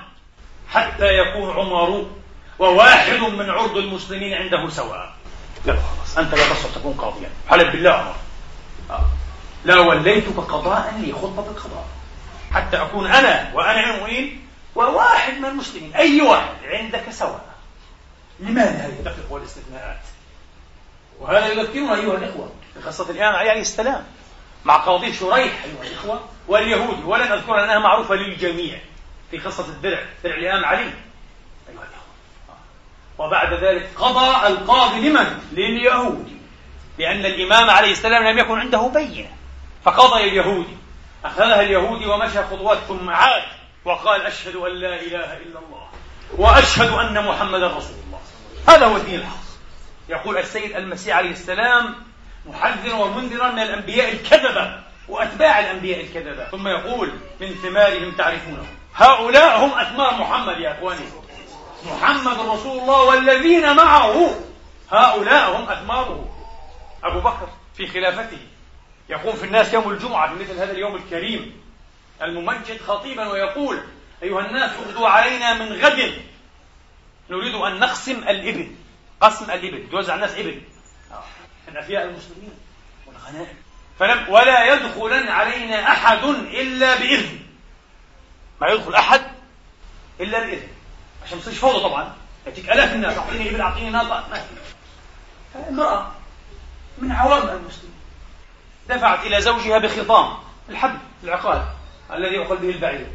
[0.70, 2.12] حتى يكون عمر
[2.60, 5.14] وواحد من عرض المسلمين عنده سواء.
[5.66, 7.30] لا خلاص أنت لا تصلح تكون قاضيا.
[7.50, 8.16] حلف بالله عمر.
[8.90, 9.06] آه.
[9.66, 11.86] لا وليتك قضاء لي خطبة القضاء.
[12.54, 17.46] حتى أكون أنا وأنا المؤمنين وواحد من المسلمين أي واحد عندك سواء.
[18.40, 20.00] لماذا هذه الدقيقة والاستثناءات
[21.20, 22.52] وهذا يذكرنا أيها الإخوة
[23.10, 24.04] الإمام علي عليه السلام
[24.66, 28.80] مع قاضي شريح أيها الإخوة واليهودي ولن أذكر لأنها معروفة للجميع
[29.32, 30.94] في قصة الدرع درع الإمام علي أيها
[31.70, 32.56] الإخوة.
[33.18, 36.38] وبعد ذلك قضى القاضي لمن؟ لليهودي
[36.98, 39.30] لأن الإمام عليه السلام لم يكن عنده بينة
[39.84, 40.78] فقضى اليهودي
[41.26, 43.44] أخذها اليهودي ومشى خطوات ثم عاد
[43.86, 45.88] وقال أشهد أن لا إله إلا الله
[46.38, 48.20] وأشهد أن محمدا رسول الله.
[48.68, 49.50] هذا هو الدين الحق.
[50.10, 51.96] يقول السيد المسيح عليه السلام
[52.46, 56.46] محذرا ومنذرا من الأنبياء الكذبة وأتباع الأنبياء الكذبة.
[56.46, 58.66] ثم يقول من ثمارهم تعرفونه.
[58.96, 61.06] هؤلاء هم أثمار محمد يا أخواني.
[61.86, 64.36] محمد رسول الله والذين معه.
[64.92, 66.26] هؤلاء هم أثماره
[67.04, 68.40] أبو بكر في خلافته.
[69.10, 71.62] يقوم في الناس يوم الجمعة في مثل هذا اليوم الكريم
[72.22, 73.84] الممجد خطيبا ويقول
[74.24, 76.22] أيها الناس اغدوا علينا من غد.
[77.30, 78.72] نريد أن نقسم الإبل.
[79.22, 79.88] قسم الإبل.
[79.92, 80.62] يوزع الناس إبل.
[81.68, 82.52] من أفياء المسلمين
[83.08, 83.58] والغنائم.
[84.00, 87.40] فلم ولا يدخلن علينا أحد إلا بإذن.
[88.62, 89.22] ما يدخل أحد
[90.20, 90.68] إلا بإذن.
[91.26, 92.16] عشان ما تصيرش فوضى طبعا.
[92.48, 93.18] يأتيك آلاف الناس.
[93.18, 94.22] أعطيني إبل أعطيني في.
[95.70, 96.12] امرأة
[96.98, 97.99] من عوام المسلمين.
[98.90, 100.34] دفعت إلى زوجها بخطام
[100.70, 101.64] الحبل العقال
[102.14, 103.08] الذي يؤخذ به البعير.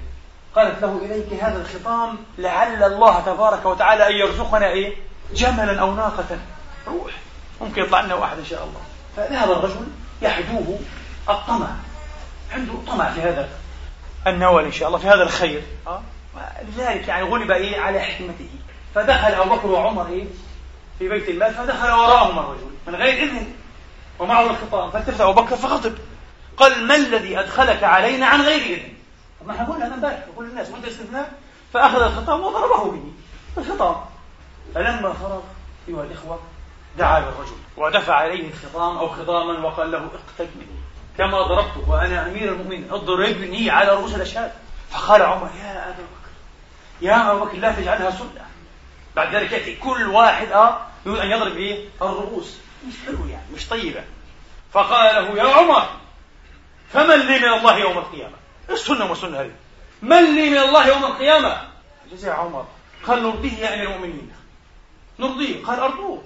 [0.56, 4.96] قالت له إليك هذا الخطام لعل الله تبارك وتعالى أن يرزقنا إيه؟
[5.34, 6.38] جملا أو ناقة.
[6.86, 7.12] روح
[7.60, 8.80] ممكن يطلع لنا واحد إن شاء الله.
[9.16, 9.86] فذهب الرجل
[10.22, 10.78] يحدوه
[11.28, 11.68] الطمع.
[12.52, 13.48] عنده طمع في هذا
[14.26, 15.62] النوال إن شاء الله في هذا الخير.
[15.86, 16.02] أه؟
[16.62, 18.48] لذلك يعني غلب إيه؟ على حكمته.
[18.94, 20.24] فدخل أبو بكر وعمر إيه؟
[20.98, 22.70] في بيت المال فدخل وراءهما الرجل.
[22.86, 23.52] من غير إذن
[24.18, 25.98] ومعه الخطام فالتفت أبو بكر فغضب.
[26.56, 28.94] قال ما الذي أدخلك علينا عن غير إذن؟
[29.40, 31.32] طب ما إحنا قلنا هذا امبارح كل الناس وأنت استثناء
[31.72, 33.12] فأخذ الخطام وضربه به.
[33.58, 33.96] الخطام
[34.74, 35.40] فلما فرغ
[35.88, 36.38] أيها الإخوة
[36.98, 40.84] دعا بالرجل ودفع عليه الخطام أو خطاما وقال له اقتد مني.
[41.18, 44.52] كما ضربته وأنا أمير المؤمنين اضربني على رؤوس الأشهاد.
[44.90, 46.30] فقال عمر يا أبا بكر
[47.02, 48.46] يا أبا بكر لا تجعلها سنة.
[49.16, 52.58] بعد ذلك يأتي كل واحد أه يريد أن يضرب إيه؟ الرؤوس.
[52.88, 54.04] مش حلو يعني مش طيبة.
[54.72, 55.88] فقال له يا عمر
[56.92, 58.36] فمن لي من الله يوم القيامة؟
[58.70, 59.54] إيش سنة وسنة هذه؟
[60.02, 61.68] من لي من الله يوم القيامة؟
[62.12, 62.66] جزاء عمر
[63.06, 64.32] قال نرضيه يا أمير المؤمنين.
[65.18, 66.22] نرضيه قال أرضوه.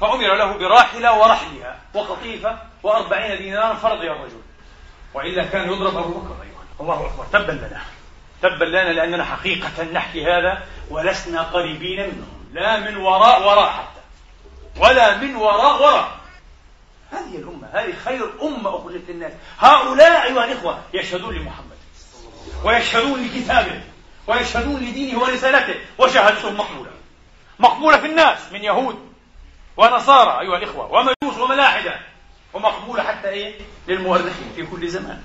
[0.00, 4.40] فأمر له براحلة ورحلها وقطيفة وأربعين دينارا فرضي الرجل
[5.14, 6.64] وإلا كان يضرب أبو بكر أيضا.
[6.80, 7.24] الله أكبر.
[7.24, 7.82] تبا لنا.
[8.42, 12.48] تبا لنا لأننا حقيقة نحكي هذا ولسنا قريبين منهم.
[12.52, 13.97] لا من وراء وراء حتى.
[14.80, 16.18] ولا من وراء وراء
[17.12, 19.32] هذه الأمة هذه خير أمة أخرجت للناس.
[19.58, 21.78] هؤلاء أيها الإخوة يشهدون لمحمد
[22.64, 23.80] ويشهدون لكتابه
[24.26, 26.90] ويشهدون لدينه ورسالته وشهادتهم مقبولة.
[27.58, 29.08] مقبولة في الناس من يهود
[29.76, 32.00] ونصارى أيها الإخوة ومجوس وملاحدة
[32.54, 35.22] ومقبولة حتى إيه؟ للمؤرخين في كل زمان.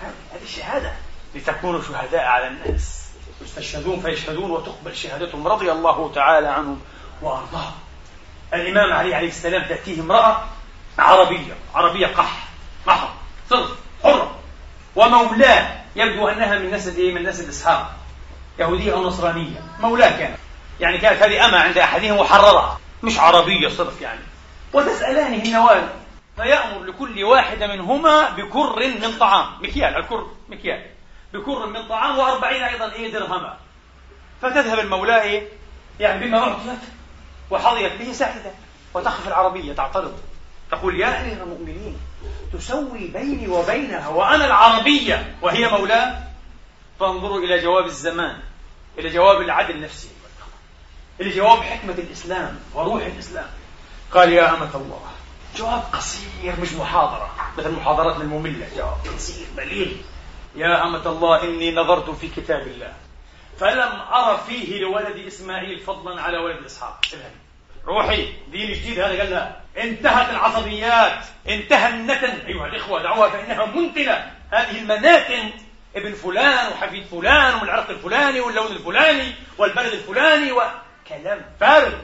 [0.00, 0.92] هذه الشهادة
[1.34, 3.06] لتكونوا شهداء على الناس.
[3.42, 6.80] يستشهدون فيشهدون وتقبل شهادتهم رضي الله تعالى عنهم
[7.22, 7.85] وأرضاهم.
[8.54, 10.44] الإمام علي عليه السلام تأتيه امرأة
[10.98, 12.48] عربية عربية قح
[12.86, 13.08] محض
[13.50, 13.70] صرف
[14.02, 14.38] حرة.
[14.96, 17.94] ومولاه يبدو أنها من نسل إيه؟ من نسل إسحاق.
[18.58, 19.62] يهودية أو نصرانية.
[19.80, 20.36] مولاه كانت
[20.80, 24.20] يعني كانت هذه أمة عند أحدهم محررة مش عربية صرف يعني.
[24.72, 25.88] وتسألانه النوال
[26.36, 30.86] فيأمر لكل واحدة منهما بكر من طعام؟ مكيال الكر مكيال.
[31.32, 33.56] بكر من طعام وأربعين أيضا إيه درهما.
[34.42, 35.48] فتذهب المولاة إيه؟
[36.00, 36.78] يعني بما أعطيت
[37.50, 38.50] وحظيت به ساعدة
[38.94, 40.18] وتخف العربية تعترض.
[40.70, 41.96] تقول يا أمير المؤمنين
[42.52, 46.22] تسوي بيني وبينها وأنا العربية وهي مولاة؟
[47.00, 48.36] فانظروا إلى جواب الزمان
[48.98, 50.08] إلى جواب العدل نفسه
[51.20, 53.48] إلى جواب حكمة الإسلام وروح الإسلام.
[54.12, 55.02] قال يا أمة الله
[55.56, 58.68] جواب قصير مش محاضرة مثل المحاضرات المملة.
[58.76, 59.88] جواب قصير بليغ.
[60.56, 62.92] يا أمة الله إني نظرت في كتاب الله.
[63.60, 67.00] فلم أرى فيه لولد إسماعيل فضلا على ولد إسحاق.
[67.86, 72.46] روحي دين جديد هذا قال لها انتهت العصبيات انتهى النتن.
[72.46, 75.50] أيها الإخوة دعوها فإنها منتنة هذه المناتن
[75.96, 81.94] ابن فلان وحفيد فلان ومن العرق الفلاني واللون الفلاني والبلد الفلاني وكلام فارغ.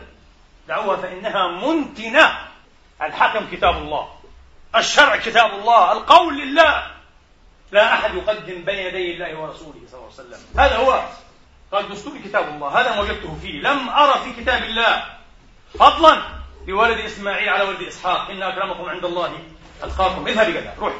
[0.68, 2.38] دعوها فإنها منتنة
[3.02, 4.08] الحكم كتاب الله.
[4.76, 5.92] الشرع كتاب الله.
[5.92, 6.86] القول لله.
[7.72, 10.38] لا أحد يقدم بين يدي الله ورسوله صلى الله عليه وسلم.
[10.58, 11.02] هذا هو
[11.72, 13.60] قال دستور كتاب الله هذا ما وجدته فيه.
[13.60, 15.04] لم أرى في كتاب الله
[15.78, 16.22] فضلا
[16.66, 18.30] بولد إسماعيل على ولد إسحاق.
[18.30, 19.38] إن أكرمكم عند الله
[19.82, 20.26] أتقاكم.
[20.28, 20.94] اذهبي قال روحي.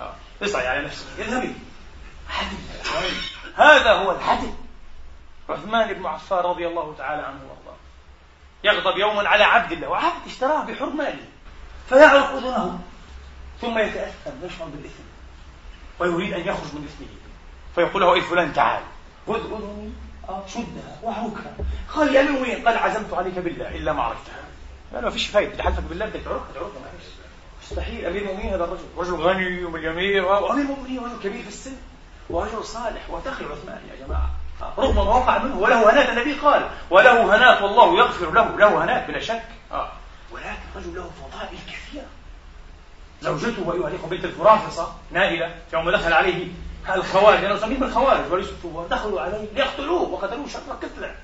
[0.00, 0.14] آه.
[0.42, 1.06] اصعي على نفسك.
[1.18, 1.54] اذهبي
[3.56, 4.50] هذا هو الحدث
[5.48, 7.78] عثمان بن عفان رضي الله تعالى عنه وأرضاه.
[8.64, 11.24] يغضب يوما على عبد الله وعبد اشتراه بحر ماله.
[11.88, 12.80] فيعرق اذنه
[13.60, 15.02] ثم يتاثم يشعر بالإثم
[15.98, 17.08] ويريد أن يخرج من إثمه.
[17.74, 18.82] فيقول له اي فلان تعال
[19.26, 19.92] خذ اذني
[20.46, 21.52] شدها واحركها
[21.94, 23.76] قال يا من قال عزمت عليك بالله.
[23.76, 24.34] إلا ما عرفتها
[24.94, 25.56] قال ما فيش فايدة.
[25.56, 27.06] تحلفك بالله بدك تعرفها تعرفها معلش
[27.62, 28.06] مستحيل.
[28.06, 28.84] أمير المؤمنين هذا الرجل.
[28.96, 30.24] رجل غني ومليونير.
[30.24, 31.76] وأمير المؤمنين رجل كبير في السن.
[32.30, 33.10] ورجل صالح.
[33.10, 34.30] وتقي عثمان يا جماعة.
[34.78, 35.58] رغم ما وقع منه.
[35.58, 38.56] وله هنات النبي قال وله هنات والله يغفر له.
[38.56, 39.48] له هنات بلا شك.
[39.72, 39.92] آه.
[40.32, 42.06] ولكن رجل له فضائل كثيرة.
[43.22, 45.54] زوجته أيها الإخوة بنت الفرافصة نائلة.
[45.72, 46.48] يوم دخل عليه
[46.94, 51.14] الخوارج أنا أسميهم الخوارج وليسوا دخلوا عليه ليقتلوه وقتلوه شر قتلة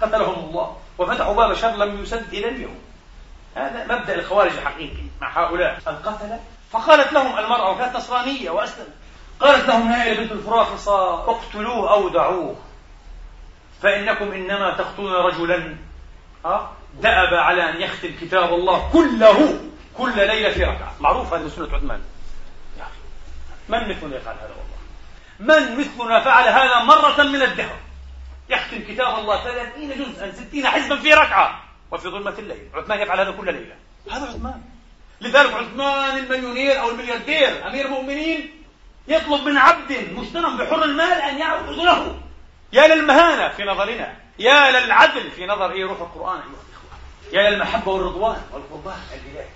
[0.00, 2.78] قتلهم الله وفتحوا باب شر لم يسد إلى اليوم.
[3.54, 5.78] هذا مبدأ الخوارج الحقيقي مع هؤلاء.
[5.86, 8.94] القتلة فقالت لهم المرأة وكانت نصرانية وأسلمت
[9.40, 12.56] قالت لهم نائلة بنت الفراخصة اقتلوه أو دعوه.
[13.82, 15.76] فإنكم إنما تقتلون رجلا.
[17.00, 19.60] دأب على أن يختم كتاب الله كله
[19.98, 20.94] كل ليلة في ركعة.
[21.00, 22.00] معروف هذه سنة عثمان.
[23.68, 24.61] من مثلنا يفعل هذا؟
[25.40, 27.76] من مثلنا فعل هذا مرة من الدهر.
[28.48, 31.62] يختم كتاب الله ثلاثين جزءا ستين حزبا في ركعة.
[31.90, 32.68] وفي ظلمة الليل.
[32.74, 33.74] عثمان يفعل هذا كل ليلة.
[34.10, 34.62] هذا عثمان.
[35.20, 38.62] لذلك عثمان المليونير أو الملياردير أمير المؤمنين
[39.08, 42.20] يطلب من عبد مجتنم بحر المال أن يعبد له.
[42.72, 44.16] يا للمهانة في نظرنا.
[44.38, 46.98] يا للعدل في نظر إيه روح القرآن أيها الإخوة.
[47.32, 49.48] يا للمحبة والرضوان والقربان الإلهي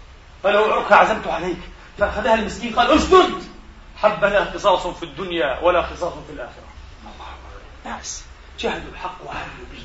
[0.43, 1.59] فلو عرك عزمت عليك
[1.99, 3.56] فأخذها المسكين قال أسجد.
[3.97, 6.67] حبذا قصاص في الدنيا ولا قصاص في الآخرة.
[7.85, 8.25] ناس
[8.59, 9.83] جهدوا الحق وعملوا به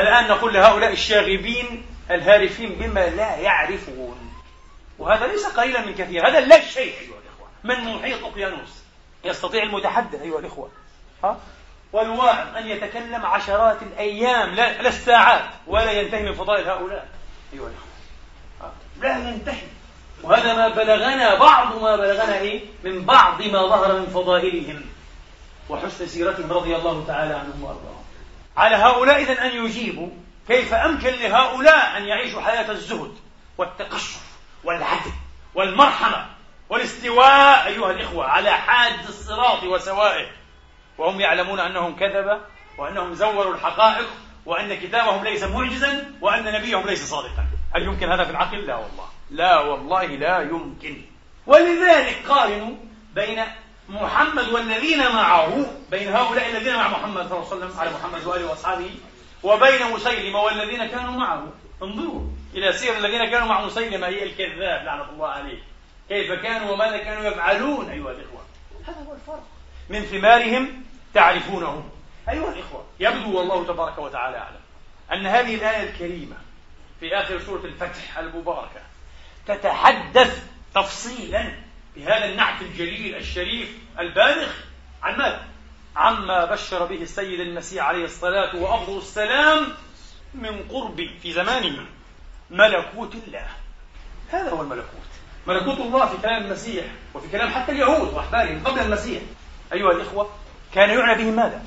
[0.00, 4.32] الآن نقول لهؤلاء الشاغبين الهارفين بما لا يعرفون.
[4.98, 7.48] وهذا ليس قليلا من كثير هذا لا شيء أيها الإخوة.
[7.64, 8.82] من محيط أقيانوس.
[9.24, 10.70] يستطيع المتحدث أيها الإخوة.
[11.24, 11.38] ها؟
[11.92, 17.08] والواعظ أن يتكلم عشرات الأيام لا, لا الساعات ولا ينتهي من فضائل هؤلاء
[17.52, 18.72] أيها الإخوة.
[19.00, 19.66] لا ينتهي.
[20.26, 24.84] وهذا ما بلغنا بعض ما بلغنا إيه؟ من بعض ما ظهر من فضائلهم.
[25.68, 28.04] وحسن سيرتهم رضي الله تعالى عنهم وأرضاهم.
[28.56, 30.08] على هؤلاء إذن أن يجيبوا
[30.48, 33.14] كيف أمكن لهؤلاء أن يعيشوا حياة الزهد
[33.58, 34.20] والتقشف
[34.64, 35.12] والعدل
[35.54, 36.26] والمرحمة
[36.68, 40.26] والاستواء أيها الإخوة على حاد الصراط وسوائه.
[40.98, 42.40] وهم يعلمون أنهم كذبة
[42.78, 44.06] وأنهم زوروا الحقائق
[44.46, 47.46] وأن كتابهم ليس معجزا وأن نبيهم ليس صادقا.
[47.76, 49.15] هل يمكن هذا في العقل؟ لا والله.
[49.30, 51.02] لا والله لا يمكن.
[51.46, 52.74] ولذلك قارنوا
[53.14, 53.44] بين
[53.88, 58.50] محمد والذين معه بين هؤلاء الذين مع محمد صلى الله عليه وسلم على محمد وآله
[58.50, 58.90] وأصحابه
[59.42, 61.52] وبين مسيلمة والذين كانوا معه.
[61.82, 62.22] انظروا
[62.54, 65.58] إلى سير الذين كانوا مع مسيلمة هي الكذاب لعنة الله عليه.
[66.08, 68.40] كيف كانوا وماذا كانوا يفعلون أيها الإخوة؟
[68.86, 69.46] هذا هو الفرق.
[69.90, 70.82] من ثمارهم
[71.14, 71.90] تعرفونهم.
[72.28, 74.60] أيها الإخوة يبدو والله تبارك وتعالى أعلم
[75.12, 76.36] أن هذه الآية الكريمة
[77.00, 78.80] في آخر سورة الفتح المباركة
[79.46, 80.42] تتحدث
[80.74, 81.52] تفصيلا
[81.96, 84.48] بهذا النعت الجليل الشريف البالغ
[85.02, 85.44] عن ماذا؟
[85.96, 89.68] عما بشر به السيد المسيح عليه الصلاة وأفضل السلام
[90.34, 91.86] من قرب في زمانه
[92.50, 93.46] ملكوت الله
[94.30, 95.06] هذا هو الملكوت
[95.46, 96.84] ملكوت الله في كلام المسيح
[97.14, 99.22] وفي كلام حتى اليهود وأحبارهم قبل المسيح
[99.72, 100.30] أيها الإخوة
[100.74, 101.62] كان يعنى به ماذا؟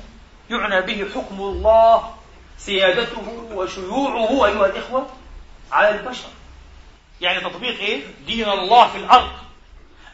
[0.50, 2.14] يعنى به حكم الله
[2.58, 5.06] سيادته وشيوعه أيها الإخوة
[5.72, 6.28] على البشر
[7.20, 9.30] يعني تطبيق إيه؟ دين الله في الأرض.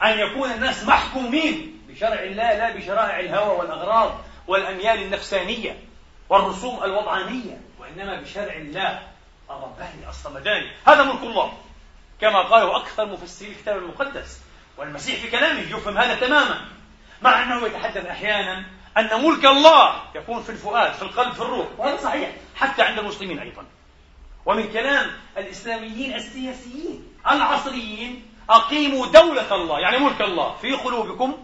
[0.05, 5.79] أن يكون الناس محكومين بشرع الله لا بشرائع الهوى والأغراض والأميال النفسانية
[6.29, 9.03] والرسوم الوضعانية وإنما بشرع الله.
[9.51, 11.59] الرباني الصمداني هذا ملك الله.
[12.21, 14.41] كما قالوا أكثر مفسري الكتاب المقدس.
[14.77, 16.65] والمسيح في كلامه يفهم هذا تماما.
[17.23, 18.65] مع أنه يتحدث أحيانا
[18.99, 21.67] أن ملك الله يكون في الفؤاد في القلب في الروح.
[21.79, 22.31] وهذا صحيح.
[22.57, 23.65] حتى عند المسلمين أيضا.
[24.47, 31.37] ومن كلام الإسلاميين السياسيين العصريين أقيموا دولة الله يعني ملك الله في قلوبكم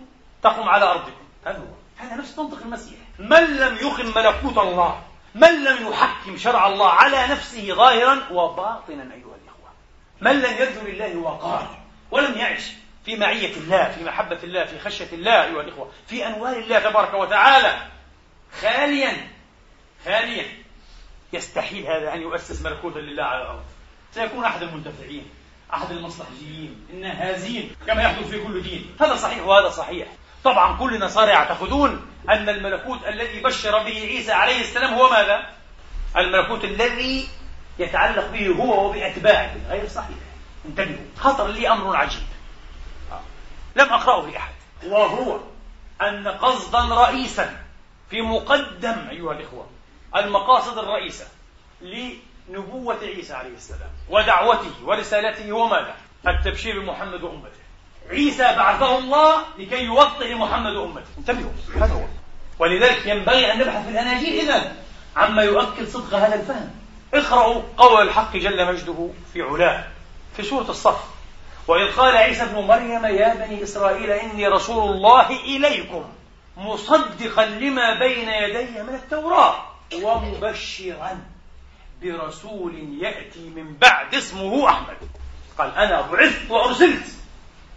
[0.43, 1.23] تقوم على أرضكم.
[1.47, 2.05] هذا هو.
[2.05, 2.99] هذا نفس منطق المسيح.
[3.19, 5.03] من لم يقم ملكوت الله
[5.35, 9.71] من لم يحكم شرع الله على نفسه ظاهرا وباطنا أيها الإخوة.
[10.21, 11.79] من لم يرجو لله وقار
[12.11, 12.73] ولم يعش
[13.05, 17.15] في معية الله في محبة الله في خشية الله أيها الإخوة في أنوار الله تبارك
[17.15, 17.83] وتعالى.
[18.61, 19.29] خاليا
[20.05, 20.62] خاليا.
[21.33, 23.63] يستحيل هذا أن يؤسس ملكوتا لله على الأرض.
[24.15, 25.27] سيكون أحد المنتفعين
[25.75, 28.97] أحد المصلحجيين النهازين كما يحدث في كل دين.
[29.01, 30.09] هذا صحيح وهذا صحيح.
[30.45, 35.47] طبعا كل النصارى يعتقدون أن الملكوت الذي بشر به عيسى عليه السلام هو ماذا؟
[36.17, 37.29] الملكوت الذي
[37.79, 39.55] يتعلق به هو وبأتباعه.
[39.69, 40.17] غير صحيح.
[40.67, 42.23] انتبهوا خطر لي أمر عجيب.
[43.77, 44.53] لم أقرأه لأحد.
[44.87, 45.41] وهو
[46.03, 47.65] أن قصدا رئيسا
[48.11, 49.67] في مقدم أيها الإخوة
[50.17, 51.27] المقاصد الرئيسة
[51.83, 55.95] لنبوة عيسى عليه السلام ودعوته ورسالته هو ماذا؟
[56.29, 57.63] التبشير بمحمد وأمته.
[58.11, 61.51] عيسى بعثه الله لكي يوطئ محمد أمته انتبهوا.
[61.77, 62.05] هذا هو
[62.59, 64.77] ولذلك ينبغي أن نبحث في الأناجيل إذا
[65.17, 66.71] عما يؤكد صدق هذا الفهم.
[67.15, 69.85] اقرأوا قول الحق جل مجده في علاه
[70.37, 71.01] في سورة الصف.
[71.69, 76.05] وإذ قال عيسى ابن مريم يا بني إسرائيل إني رسول الله إليكم
[76.57, 79.72] مصدقا لما بين يدي من التوراة.
[79.95, 81.19] ومبشرا
[82.03, 84.97] برسول يأتي من بعد اسمه أحمد.
[85.59, 87.07] قال أنا بعثت وأرسلت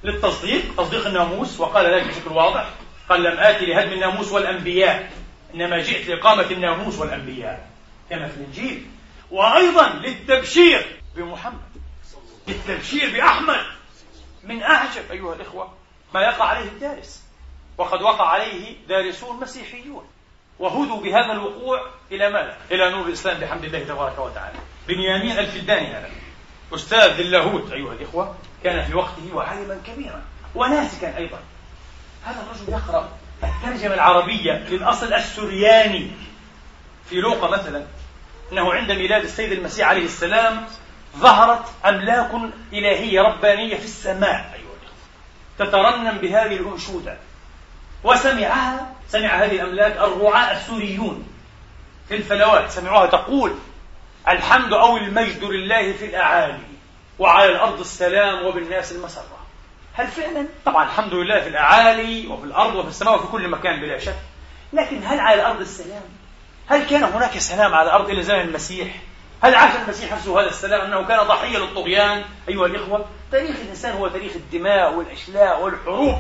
[0.04, 0.76] للتصديق.
[0.78, 1.60] تصديق الناموس.
[1.60, 2.70] وقال ذلك بشكل واضح.
[3.10, 5.12] قال لم آتي لهدم الناموس والأنبياء.
[5.54, 7.70] إنما جئت لإقامة الناموس والأنبياء.
[8.10, 8.86] كما في الإنجيل.
[9.32, 11.62] وأيضا للتبشير بمحمد.
[12.48, 13.66] للتبشير بأحمد.
[14.44, 15.74] من أعجب أيها الإخوة
[16.14, 17.24] ما يقع عليه الدارس.
[17.78, 20.08] وقد وقع عليه دارسون مسيحيون.
[20.60, 21.82] وهدوا بهذا الوقوع
[22.12, 24.58] إلى ماذا؟ إلى نور الإسلام بحمد الله تبارك وتعالى.
[24.88, 26.10] بنيامين الفداني هذا.
[26.76, 30.22] أستاذ للاهوت أيها الإخوة كان في وقته وعالما كبيرا
[30.56, 31.40] وناسكا أيضا.
[32.26, 33.10] هذا الرجل يقرأ
[33.44, 36.12] الترجمة العربية للأصل السرياني.
[37.10, 37.86] في لوقا مثلا
[38.52, 40.66] أنه عند ميلاد السيد المسيح عليه السلام
[41.18, 42.32] ظهرت أملاك
[42.74, 44.66] إلهية ربانية في السماء أيها
[45.60, 47.18] تترنم بهذه الأنشودة.
[48.04, 51.28] وسمعها سمع هذه الأملاك الرعاة السوريون
[52.10, 53.56] في الفلوات سمعوها تقول
[54.28, 56.60] الحمد أو المجد لله في الأعالي
[57.20, 59.38] وعلى الأرض السلام وبالناس المسرة
[59.94, 64.00] هل فعلا؟ طبعا الحمد لله في الأعالي وفي الأرض وفي السماء وفي كل مكان بلا
[64.00, 64.16] شك
[64.74, 66.04] لكن هل على الأرض السلام؟
[66.68, 68.96] هل كان هناك سلام على الأرض إلى زمن المسيح؟
[69.44, 74.08] هل عاش المسيح نفسه هذا السلام أنه كان ضحية للطغيان أيها الإخوة؟ تاريخ الإنسان هو
[74.08, 76.16] تاريخ الدماء والأشلاء والحروب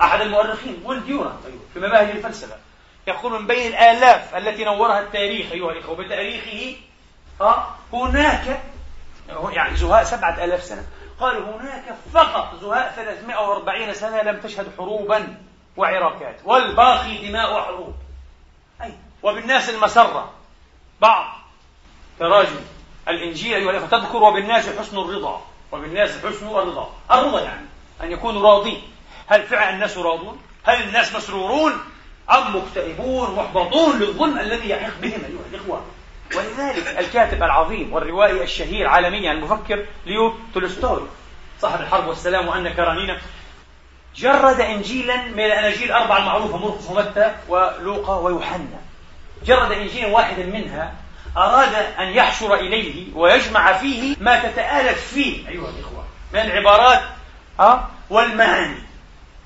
[0.00, 2.56] أحد المؤرخين والديورة أيوة في مباهج الفلسفة
[3.06, 6.76] يقول من بين الآلاف التي نورها التاريخ أيها الإخوة بتاريخه
[7.40, 8.60] آه هناك
[9.50, 10.86] يعني زهاء سبعة آلاف سنة
[11.20, 15.36] قال هناك فقط زهاء 340 سنة لم تشهد حروبا
[15.76, 17.94] وعراكات والباقي دماء وحروب.
[18.82, 18.92] أي
[19.22, 20.32] وبالناس المسرة
[21.00, 21.26] بعض
[22.18, 22.60] تراجم
[23.08, 25.42] الإنجيل أيها الأخوة تذكر وبالناس حسن الرضا
[25.72, 27.66] وبالناس حسن الرضا الرضا يعني
[28.02, 28.82] أن يكونوا راضين.
[29.26, 31.72] هل فعلا الناس راضون؟ هل الناس مسرورون؟
[32.30, 35.84] أم مكتئبون محبطون للظلم الذي يحيق بهم أيها الإخوة
[36.36, 41.06] ولذلك الكاتب العظيم والروائي الشهير عالميا المفكر ليو تولستوي
[41.60, 43.18] صاحب الحرب والسلام وأن كرانينا
[44.16, 48.80] جرد إنجيلا من الأناجيل الأربعة المعروفة مرقس ومتى ولوقا ويوحنا
[49.46, 50.94] جرد إنجيلا واحدا منها
[51.36, 57.02] أراد أن يحشر إليه ويجمع فيه ما تتآلف فيه أيها الإخوة من العبارات
[57.60, 58.85] أه؟ والمعاني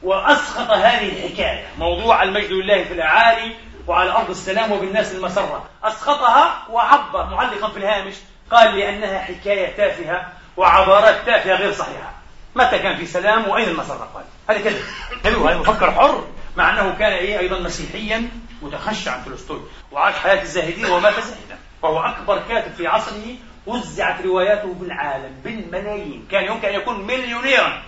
[0.02, 5.66] وأسقط هذه الحكاية موضوع المجد لله في الأعالي وعلى أرض السلام وبالناس المسرة.
[5.84, 8.14] أسقطها وعبر معلقا في الهامش
[8.50, 12.12] قال لأنها حكاية تافهة وعبارات تافهة غير صحيحة.
[12.54, 14.24] متى كان في سلام وأين المسرة؟ قال.
[14.48, 14.82] هذا كذب
[15.24, 16.24] حلو هذا مفكر حر
[16.56, 18.28] مع أنه كان إيه أيضا مسيحيا
[18.62, 23.34] متخشعا تولستوي وعاش حياة الزاهدين ومات زاهدا وهو أكبر كاتب في عصره
[23.66, 26.28] وزعت رواياته بالعالم بالملايين.
[26.30, 27.82] كان يمكن أن يكون مليونيرا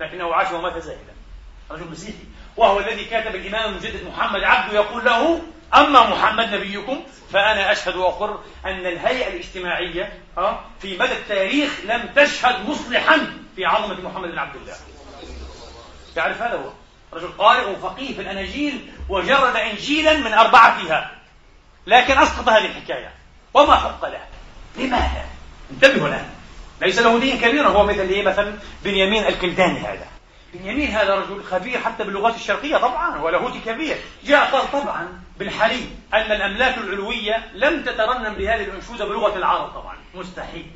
[0.00, 1.15] لكنه عاش ومات زاهدا
[1.70, 2.24] رجل مسيحي.
[2.56, 5.42] وهو الذي كاتب الإمام المجدد محمد عبده يقول له
[5.74, 7.00] أما محمد نبيكم
[7.32, 10.12] فأنا أشهد وأقر أن الهيئة الاجتماعية
[10.80, 14.74] في مدى التاريخ لم تشهد مصلحا في عظمة محمد بن عبد الله.
[16.16, 16.70] يعرف هذا هو؟
[17.12, 21.10] رجل قارئ وفقيه في الأناجيل وجرد إنجيلا من أربعتها
[21.86, 23.12] لكن أسقط هذه الحكاية.
[23.54, 24.20] وما حق له؟
[24.76, 25.24] لماذا؟
[25.70, 26.30] انتبهوا الآن.
[26.80, 30.06] ليس له دين كبير هو مثل إيه مثلا؟ بنيامين الكلداني هذا.
[30.56, 33.96] بنيامين هذا رجل خبير حتى باللغات الشرقية طبعا ولاهوتي كبير.
[34.24, 39.96] جاء قال طبعا بالحليم أن الأملاك العلوية لم تترنم بهذه الأنشودة بلغة العرب طبعا.
[40.14, 40.66] مستحيل.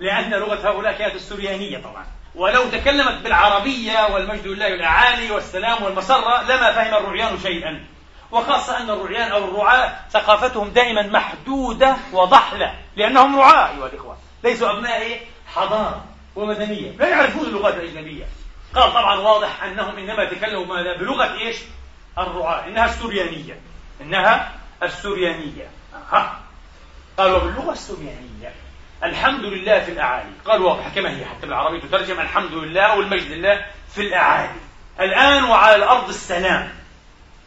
[0.00, 2.06] لأن لغة هؤلاء كانت السريانية طبعا.
[2.34, 7.84] ولو تكلمت بالعربية والمجد لله الأعالي والسلام والمسرة لما فهم الرعيان شيئا.
[8.30, 14.16] وخاصة أن الرعيان أو الرعاة ثقافتهم دائما محدودة وضحلة لأنهم رعاة أيها الإخوة.
[14.44, 16.04] ليسوا أبناء؟ حضارة
[16.36, 18.24] ومدنية لا يعرفون اللغات الأجنبية.
[18.74, 21.56] قال طبعا واضح أنهم إنما تكلموا ماذا؟ بلغة إيش؟
[22.18, 23.60] الرعاة إنها السريانية.
[24.00, 24.52] إنها
[24.82, 25.70] السريانية.
[26.12, 26.40] ها؟
[27.18, 28.52] قال وباللغة السريانية.
[29.04, 30.30] الحمد لله في الأعالي.
[30.44, 34.60] قال واضح كما هي حتى بالعربية تترجم الحمد لله والمجد لله في الأعالي.
[35.00, 36.72] الآن وعلى الأرض السلام.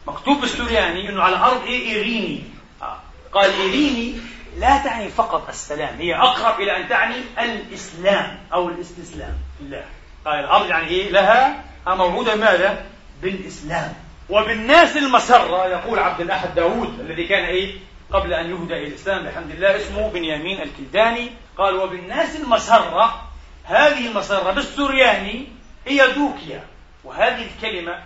[0.06, 2.44] مكتوب بالسورياني إنه على الأرض إيه؟ إيريني.
[2.82, 2.98] آه.
[3.32, 4.20] قال إيريني
[4.58, 9.38] لا تعني فقط السلام هي أقرب إلى أن تعني الإسلام أو الاستسلام.
[9.60, 9.84] لله
[10.26, 12.86] قال الأرض يعني إيه؟ لها موعودة ماذا؟
[13.22, 13.94] بالإسلام.
[14.30, 17.74] وبالناس المسرة يقول عبد الأحد داود الذي كان إيه؟
[18.12, 21.30] قبل أن يهدى إلى الإسلام بحمد الله اسمه بنيامين الكلداني.
[21.58, 23.28] قال وبالناس المسرة
[23.64, 25.48] هذه المسرة بالسورياني
[25.86, 26.64] هي دوكيا.
[27.04, 28.02] وهذه الكلمة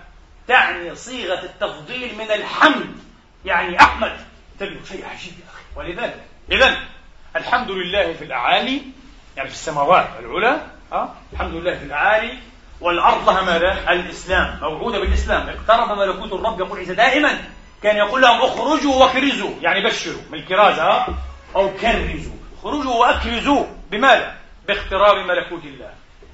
[0.48, 2.96] تعني صيغة التفضيل من الحمد.
[3.44, 4.16] يعني أحمد.
[4.52, 5.62] انتبهوا شيء عجيب يا أخي.
[5.76, 6.76] ولذلك إذا
[7.36, 8.82] الحمد لله في الأعالي
[9.36, 10.60] يعني في السماوات العلى
[10.92, 12.38] أه؟ الحمد لله في الأعالي
[12.80, 14.58] والأرض لها ماذا؟ الإسلام.
[14.60, 15.48] موعودة بالإسلام.
[15.48, 17.38] اقترب ملكوت الرب يقول عيسى دائما
[17.82, 21.06] كان يقول لهم اخرجوا وكرزوا يعني بشروا من الكرازة
[21.56, 22.32] أو كرزوا.
[22.58, 23.64] اخرجوا وأكرزوا.
[23.90, 24.34] بماذا؟
[24.68, 25.90] باقتراب ملكوت الله.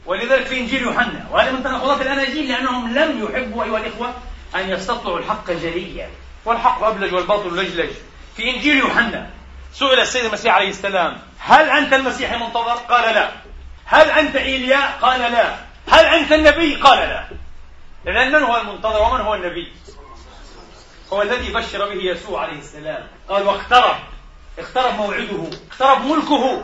[0.07, 4.15] ولذلك في إنجيل يوحنا وهذا من تناقضات الأناجيل لأنهم لم يحبوا أيها الإخوة
[4.55, 6.11] أن يستطلعوا الحق جليا.
[6.45, 7.91] والحق أبلج والباطل لجلج.
[8.37, 9.31] في إنجيل يوحنا
[9.73, 13.31] سئل السيد المسيح عليه السلام هل أنت المسيح المنتظر؟ قال لا.
[13.87, 15.57] هل أنت إيليا؟ قال لا.
[15.89, 17.29] هل أنت النبي؟ قال لا.
[18.07, 19.73] إذن من هو المنتظر ومن هو النبي؟
[21.13, 23.07] هو الذي بشر به يسوع عليه السلام.
[23.29, 23.97] قال واقترب.
[24.59, 25.51] اقترب موعده.
[25.71, 26.63] اقترب ملكه.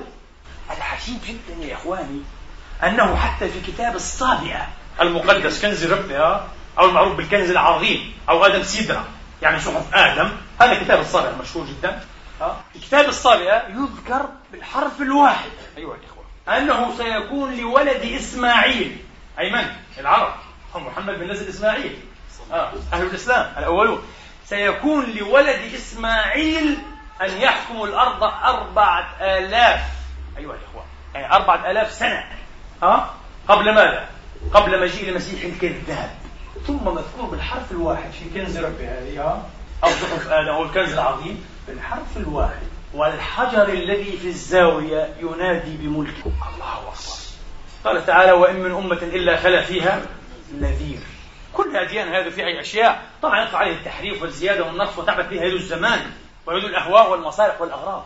[0.77, 2.23] العجيب جدا يا إخواني
[2.85, 4.69] أنه حتى في كتاب الصابئة
[5.01, 6.49] المقدس كنز ربها
[6.79, 9.05] أو المعروف بالكنز العظيم أو آدم سيدرا
[9.43, 10.31] يعني صحف آدم.
[10.61, 12.05] هذا كتاب الصابئة المشهور جدا
[12.73, 15.51] في كتاب الصابئة يذكر بالحرف الواحد.
[15.77, 16.12] أيها الإخوة
[16.49, 18.97] أنه سيكون لولد إسماعيل.
[19.39, 19.67] أي من؟
[19.99, 20.35] العرب.
[20.75, 21.99] محمد بن نزل إسماعيل.
[22.53, 22.73] آه.
[22.93, 24.03] أهل الإسلام الأولون.
[24.47, 26.79] سيكون لولد إسماعيل
[27.23, 29.81] أن يحكم الأرض أربعة آلاف.
[30.39, 30.85] أيها الإخوة
[31.15, 32.25] يعني أربعة آلاف سنة.
[32.83, 33.15] ها؟
[33.49, 34.09] قبل ماذا؟
[34.55, 36.11] قبل مجيء المسيح الكذاب.
[36.67, 39.43] ثم مذكور بالحرف الواحد في كنز ربي هذه
[39.85, 41.47] أو الكنز العظيم.
[41.69, 42.72] بالحرف الواحد.
[42.95, 47.23] والحجر الذي في الزاوية ينادي بملكه الله أكبر
[47.85, 50.03] قال تعالى وإن من أمة إلا خلا فيها
[50.61, 51.01] نذير.
[51.53, 53.03] كل الأديان هذا في أي أشياء.
[53.23, 56.01] طبعا يطلع عليه التحريف والزيادة والنقص وتعبت بها يد الزمان
[56.47, 58.05] ويد الأهواء والمصالح والأغراض.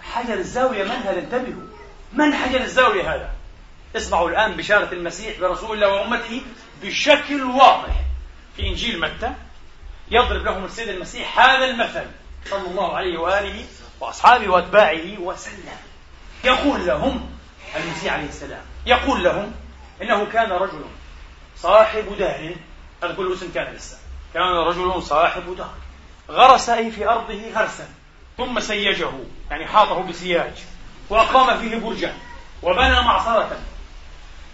[0.00, 1.66] حجر الزاوية من هذا انتبهوا.
[2.12, 3.30] من حجر الزاوية هذا؟
[3.96, 6.42] اسمعوا الآن بشارة المسيح برسول الله وأمته
[6.82, 8.04] بشكل واضح.
[8.56, 9.32] في إنجيل متى
[10.10, 12.06] يضرب لهم السيد المسيح هذا المثل.
[12.50, 13.64] صلى الله عليه وآله
[14.00, 15.76] وأصحابه وأتباعه وسلم.
[16.44, 17.30] يقول لهم
[17.76, 19.52] المسيح عليه السلام يقول لهم
[20.02, 20.84] إنه كان رجل
[21.56, 22.54] صاحب دار
[23.02, 23.98] هذا كل اسم كان لسه.
[24.34, 25.74] كان رجل صاحب دار
[26.30, 27.88] غرس أي في أرضه غرسا
[28.36, 29.10] ثم سيجه
[29.50, 30.52] يعني حاطه بسياج
[31.10, 32.14] وأقام فيه برجا
[32.62, 33.58] وبنى معصرة.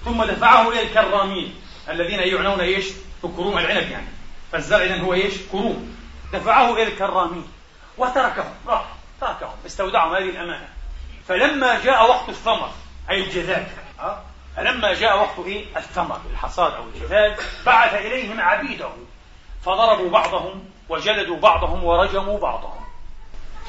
[0.04, 1.54] ثم دفعه إلى الكرامين
[1.88, 2.86] الذين يعنون إيش؟
[3.22, 4.08] بكروم العنب يعني.
[4.52, 5.96] فالزرع إذن هو إيش؟ كروم.
[6.32, 7.48] دفعه إلى الكرامين
[7.98, 8.95] وتركهم راح.
[9.20, 10.68] تركهم استودعهم هذه الأمانة.
[11.28, 12.70] فلما جاء وقت الثمر
[13.10, 13.66] أي الجذاذ
[14.56, 17.34] فلما جاء وقت إيه؟ الثمر الحصاد أو الجذاذ
[17.66, 18.88] بعث إليهم عبيده
[19.64, 22.80] فضربوا بعضهم وجلدوا بعضهم ورجموا بعضهم.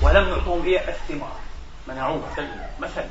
[0.02, 1.36] ولم يعطوهم إيه؟ الثمار.
[1.88, 2.30] منعوها
[2.80, 3.06] مثلا.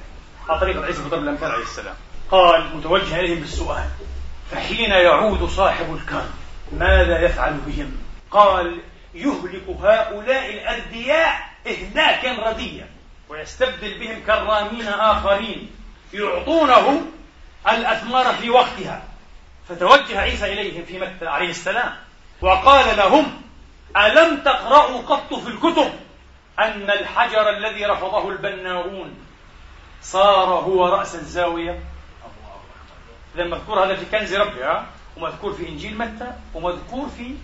[0.49, 1.95] على طريقة عيسى بن الأمثال عليه السلام.
[2.31, 3.89] قال متوجها إليهم بالسؤال
[4.51, 6.31] فحين يعود صاحب الكرم
[6.73, 7.97] ماذا يفعل بهم؟
[8.31, 8.81] قال
[9.15, 12.89] يهلك هؤلاء الأردياء إهلاكا رديا
[13.29, 15.71] ويستبدل بهم كرامين آخرين
[16.15, 17.03] يعطونه
[17.69, 19.03] الأثمار في وقتها.
[19.69, 21.97] فتوجه عيسى إليهم في مكة عليه السلام
[22.41, 23.43] وقال لهم
[23.97, 25.93] ألم تقرأوا قط في الكتب
[26.59, 29.15] أن الحجر الذي رفضه البناؤون
[30.03, 31.81] صار هو رأس الزاوية؟
[33.35, 34.87] إذا مذكور هذا في كنز ربي ها؟
[35.17, 37.35] ومذكور في إنجيل متى؟ ومذكور في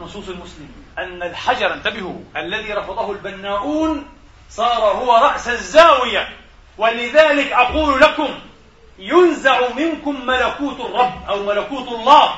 [0.00, 0.84] نصوص المسلمين.
[0.98, 4.06] أن الحجر انتبهوا الذي رفضه البناؤون
[4.50, 6.28] صار هو رأس الزاوية.
[6.78, 8.28] ولذلك أقول لكم
[8.98, 12.34] ينزع منكم ملكوت الرب أو ملكوت الله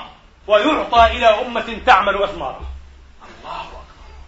[0.46, 2.66] ويعطى إلى أمة تعمل أثمارها.
[3.22, 3.80] الله أكبر.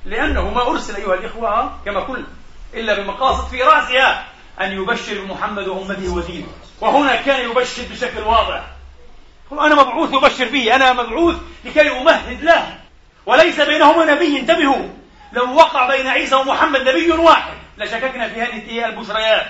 [0.04, 2.26] لأنه ما أرسل أيها الإخوة كما قلنا
[2.74, 4.26] إلا بمقاصد في رأسها
[4.60, 6.48] أن يبشر محمد وأمته ودينه.
[6.80, 8.64] وهنا كان يبشر بشكل واضح.
[9.52, 12.81] أنا مبعوث يبشر به أنا مبعوث لكي أمهد له.
[13.26, 14.88] وليس بينهما نبي انتبهوا.
[15.32, 19.48] لو وقع بين عيسى ومحمد نبي واحد لشككنا في هذه البشريات.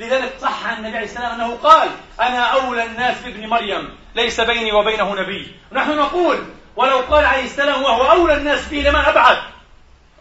[0.00, 1.88] لذلك صح عن النبي عليه السلام أنه قال
[2.20, 5.56] أنا أولى الناس بابن مريم ليس بيني وبينه نبي.
[5.72, 6.44] نحن نقول
[6.76, 9.38] ولو قال عليه السلام وهو أولى الناس به لما أبعد.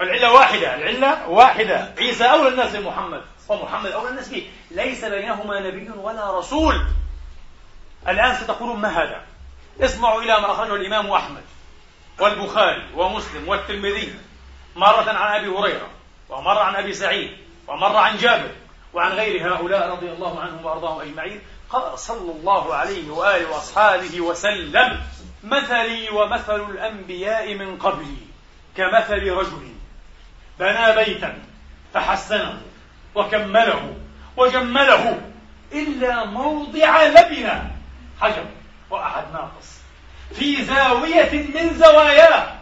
[0.02, 1.94] العلة واحدة العلة واحدة.
[1.98, 6.86] عيسى أولى الناس بمحمد ومحمد أولى الناس به ليس بينهما نبي ولا رسول.
[8.08, 9.22] الآن ستقولون ما هذا؟
[9.82, 11.44] اسمعوا إلى ما أخرجه الإمام أحمد.
[12.20, 14.14] والبخاري ومسلم والترمذي
[14.76, 15.90] مرة عن أبي هريرة
[16.30, 17.38] ومرة عن أبي سعيد
[17.68, 18.52] ومرة عن جابر
[18.94, 21.42] وعن غير هؤلاء رضي الله عنهم وأرضاهم أجمعين.
[21.70, 25.02] قال صلى الله عليه وآله وأصحابه وسلم
[25.44, 28.18] مثلي ومثل الأنبياء من قبلي
[28.78, 29.74] كمثل رجل
[30.60, 31.40] بنى بيتا
[31.94, 32.62] فحسنه
[33.16, 33.98] وكمله
[34.38, 35.22] وجمله
[35.72, 37.72] إلا موضع لبنة.
[38.22, 38.46] حجر
[38.90, 39.73] وأحد ناقص.
[40.36, 42.54] في زاوية من زواياه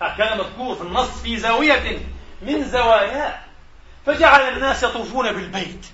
[0.00, 1.98] هكذا مذكور في النص في زاوية
[2.42, 3.34] من زواياه
[4.06, 5.86] فجعل الناس يطوفون بالبيت.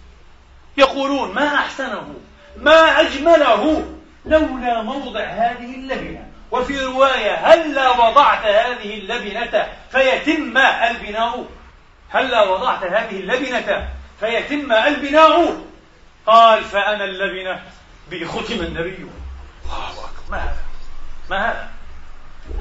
[0.77, 2.15] يقولون ما أحسنه
[2.57, 3.85] ما أجمله.
[4.27, 6.29] لولا موضع هذه اللبنة.
[6.51, 11.47] وفي رواية هلا وضعت هذه اللبنة فيتم البناء؟
[12.11, 13.89] هلا وضعت هذه اللبنة
[14.21, 15.57] فيتم البناء؟
[16.27, 17.63] قال فأنا اللبنة
[18.11, 19.07] بي ختم النبي.
[19.65, 20.64] الله أكبر.
[21.31, 21.68] ما هذا؟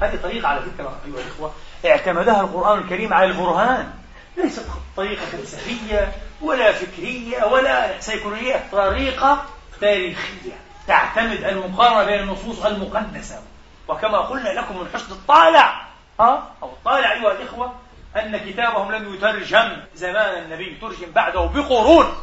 [0.00, 1.52] هذه طريقة على فكرة أيها الإخوة
[1.86, 3.92] اعتمدها القرآن الكريم على البرهان.
[4.36, 6.12] ليست طريقة فلسفية
[6.42, 9.44] ولا فكرية ولا سيكولوجية طريقة
[9.80, 10.52] تاريخية.
[10.86, 13.42] تعتمد المقارنة بين النصوص المقدسة.
[13.88, 15.86] وكما قلنا لكم من حسن الطالع
[16.20, 17.74] ها؟ أو الطالع أيها الإخوة
[18.16, 19.76] أن كتابهم لم يترجم.
[19.94, 22.14] زمان النبي ترجم بعده بقرون.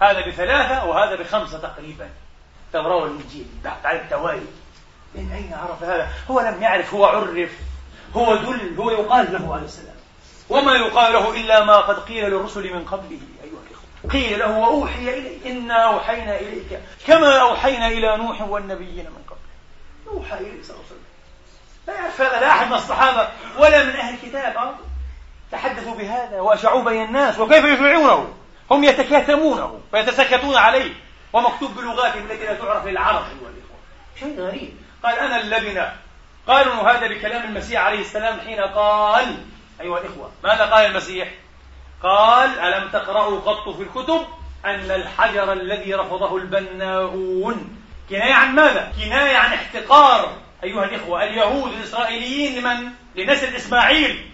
[0.00, 2.08] هذا بثلاثة وهذا بخمسة تقريبا.
[2.66, 4.46] التوراة والإنجيل تعرف التوالي
[5.16, 7.50] من أين عرف هذا؟ هو لم يعرف هو عرف.
[8.16, 9.96] هو دل هو يقال له عليه السلام.
[10.48, 14.12] وما يقال له إلا ما قد قيل للرسل من قبله أيها الإخوة.
[14.12, 20.16] قيل له وأوحي إليك إنا أوحينا إليك كما أوحينا إلى نوح والنبيين من قبل.
[20.16, 21.06] أوحى إليه صلى الله عليه وسلم.
[21.86, 24.74] لا يعرف هذا لا أحد من الصحابة ولا من أهل الكتاب؟
[25.52, 28.28] تحدثوا بهذا وأشعوا بين الناس وكيف يشيعونه
[28.70, 30.92] هم يتكاتمونه ويتسكتون عليه
[31.32, 33.76] ومكتوب بلغاتهم التي لا تعرف للعرب أيها الإخوة.
[34.20, 34.76] شيء غريب.
[35.02, 35.92] قال أنا اللبنة.
[36.46, 39.36] قالوا هذا بكلام المسيح عليه السلام حين قال
[39.80, 41.28] أيها الإخوة ماذا قال المسيح؟
[42.02, 44.26] قال ألم تقرأوا قط في الكتب
[44.64, 47.78] أن الحجر الذي رفضه البناؤون؟
[48.10, 54.30] كناية عن ماذا؟ كناية عن احتقار أيها الإخوة اليهود الإسرائيليين لمن؟ لنسل إسماعيل.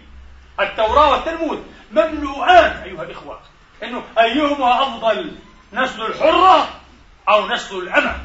[0.61, 1.65] التوراة والتلمود.
[1.93, 3.41] مملوءان أيها الإخوة
[3.83, 5.33] إنه أيهما أفضل
[5.73, 6.69] نسل الحرة
[7.29, 8.17] أو نسل الأمة؟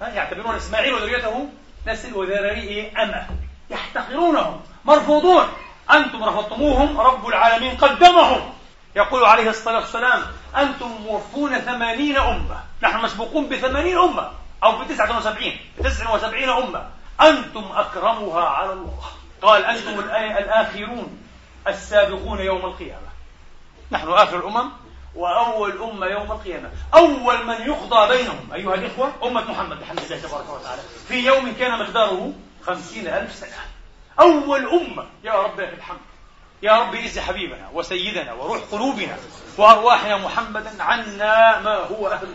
[0.00, 1.48] يعتبرون إسماعيل وذريته
[1.86, 3.26] نسل وذراريه أمة
[3.70, 5.44] يحتقرونهم مرفوضون.
[5.90, 8.52] أنتم رفضتموهم رب العالمين قدمهم.
[8.96, 10.22] يقول عليه الصلاة والسلام
[10.56, 12.60] أنتم موفون ثمانين أمة.
[12.82, 14.30] نحن مسبوقون بثمانين أمة
[14.64, 16.86] أو بتسعة وسبعين بتسعة وسبعين أمة.
[17.20, 19.04] أنتم أكرمها على الله.
[19.42, 21.18] قال أنتم الآخرون
[21.68, 23.12] السابقون يوم القيامة.
[23.92, 24.70] نحن آخر الأمم.
[25.14, 26.70] وأول أمة يوم القيامة.
[26.94, 28.52] أول من يقضى بينهم.
[28.54, 30.82] أيها الإخوة أمة محمد بحمد الله تبارك وتعالى.
[31.08, 32.32] في يوم كان مقداره
[32.66, 33.50] خمسين ألف سنة.
[34.20, 35.06] أول أمة.
[35.24, 35.98] يا رب لك الحمد.
[36.62, 39.16] يا رب إز حبيبنا وسيدنا وروح قلوبنا
[39.58, 42.34] وأرواحنا محمدا عنا ما هو أهل.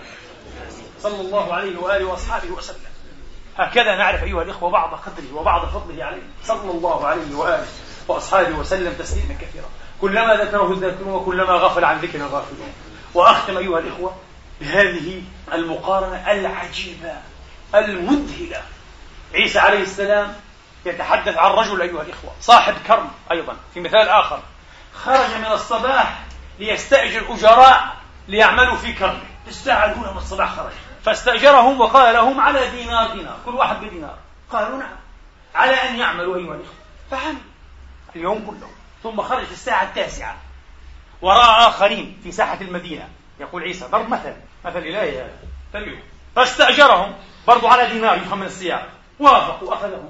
[0.99, 2.91] صلى الله عليه وآله وأصحابه وسلم.
[3.57, 6.23] هكذا نعرف أيها الإخوة بعض قدره وبعض فضله عليه.
[6.43, 7.67] صلى الله عليه وآله
[8.07, 9.69] وأصحابه وسلم تسليما كثيرا.
[10.01, 12.73] كلما ذكره الذاكرون وكلما غفل عن ذكر الغافلون.
[13.13, 14.15] وأختم أيها الإخوة
[14.61, 15.23] بهذه
[15.53, 17.13] المقارنة العجيبة
[17.75, 18.61] المذهلة.
[19.33, 20.35] عيسى عليه السلام
[20.85, 24.39] يتحدث عن رجل أيها الإخوة صاحب كرم أيضا في مثال آخر.
[24.93, 26.19] خرج من الصباح
[26.59, 29.23] ليستأجر أجراء ليعملوا في كرمه.
[29.47, 30.71] الساعة الأولى من الصباح خرج.
[31.05, 33.37] فاستأجرهم وقال لهم على دينار دينار.
[33.45, 34.17] كل واحد بدينار.
[34.51, 34.95] قالوا نعم.
[35.55, 36.75] على أن يعملوا أيها الإخوة.
[37.11, 37.37] فعمل
[38.15, 38.76] اليوم كله.
[39.11, 40.37] ثم خرج في الساعة التاسعة.
[41.21, 43.09] ورأى آخرين في ساحة المدينة.
[43.39, 44.33] يقول عيسى ضرب مثل
[44.65, 45.37] مثل إلهي هذا
[45.73, 46.03] تليه
[46.35, 47.15] فاستأجرهم
[47.47, 48.87] برضو على دينار يفهم من السيارة
[49.19, 50.09] وافقوا أخذهم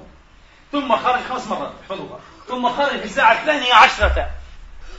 [0.72, 2.18] ثم خرج خمس مرات احفظوها
[2.48, 4.30] ثم خرج في الساعة الثانية عشرة.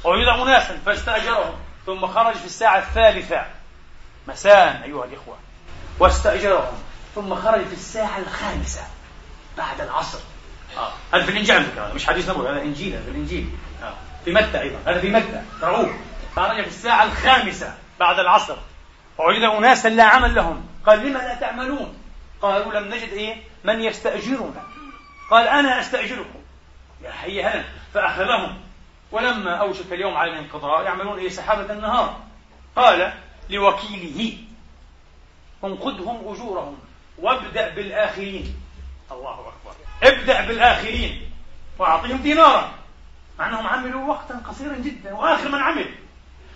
[0.04, 1.56] وجد أناسا فاستأجرهم.
[1.86, 3.46] ثم خرج في الساعة الثالثة.
[4.28, 5.38] مساء أيها الإخوة.
[6.00, 6.84] واستأجرهم.
[7.16, 8.82] ثم خرج في الساعة الخامسة.
[9.58, 10.20] بعد العصر.
[10.78, 10.92] آه.
[11.14, 13.50] هذا في الإنجيل هذا مش حديث نبوي هذا إنجيل هذا في الإنجيل.
[13.84, 13.94] آه.
[14.26, 15.90] في متى أيضا؟ هذا في متى؟ رؤوف
[16.36, 18.58] خرج في الساعة الخامسة بعد العصر.
[19.18, 20.68] ووجد أناسا لا عمل لهم.
[20.86, 21.98] قال لما لا تعملون؟
[22.42, 24.64] قالوا لم نجد إيه؟ من يستأجرنا
[25.32, 26.40] قال أنا أستأجركم.
[27.04, 27.64] يا حي هلا
[27.94, 28.58] فأخذهم.
[29.12, 32.20] ولما أوشك اليوم على الانقضاء يعملون إيه؟ سحابة النهار.
[32.76, 33.14] قال
[33.50, 34.38] لوكيله
[35.64, 36.78] انقذهم أجورهم
[37.18, 38.56] وابدأ بالآخرين.
[39.12, 39.76] الله أكبر.
[40.04, 41.32] ابدأ بالآخرين
[41.80, 42.72] وأعطيهم دينارا.
[43.40, 45.96] مع أنهم عملوا وقتا قصيرا جدا وآخر من عمل.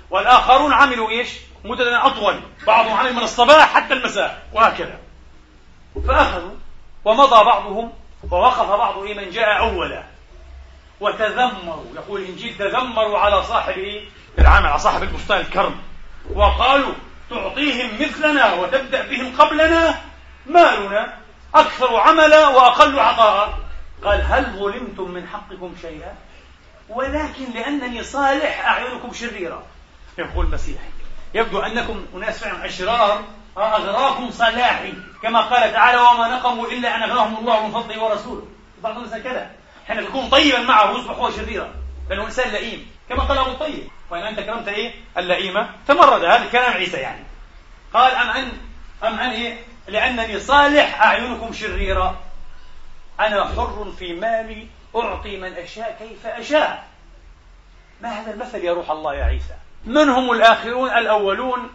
[0.10, 1.30] والآخرون عملوا إيش؟
[1.66, 5.00] مدة أطول بعضهم عمل من الصباح حتى المساء وهكذا.
[6.08, 6.56] فأخذوا
[7.06, 7.94] ومضى بعضهم
[8.32, 10.04] ووقف بعض من جاء أولا.
[11.00, 14.02] وتذمروا يقول الإنجيل تذمروا على صاحب؟
[14.40, 15.82] العامل على صاحب البستان الكرم.
[16.34, 16.94] وقالوا
[17.30, 20.02] تعطيهم مثلنا وتبدأ بهم قبلنا
[20.46, 21.23] مالنا.
[21.56, 23.60] أكثر عملا وأقل عطاء.
[24.04, 26.16] قال هل ظلمتم من حقكم شيئا؟
[26.90, 29.64] ولكن لأنني صالح أعينكم شريرا.
[30.18, 30.82] يقول المسيح
[31.34, 33.24] يبدو أنكم أناس فعلا أشرار
[33.58, 34.94] أغراكم صلاحي.
[35.22, 38.48] كما قال تعالى وما نقموا إلا أن أغراهم الله من فضله ورسوله.
[38.84, 39.52] بعض الناس كذا.
[39.88, 41.74] حين تكون طيبا معه يصبح هو شريرا.
[42.10, 42.92] لأنه إنسان لئيم.
[43.10, 43.88] كما قال أبو الطيب.
[44.10, 46.24] وإن أنت كرمت إيه؟ اللئيمة تمرد.
[46.24, 47.24] هذا كلام عيسى يعني.
[47.94, 48.52] قال أم أن
[49.04, 52.20] أم أن إيه؟ لأنني صالح أعينكم شريرا
[53.20, 56.88] أنا حر في مالي أعطي من أشاء كيف أشاء.
[58.02, 59.56] ما هذا المثل يا روح الله يا عيسى؟
[59.86, 61.70] من هم الآخرون الأولون؟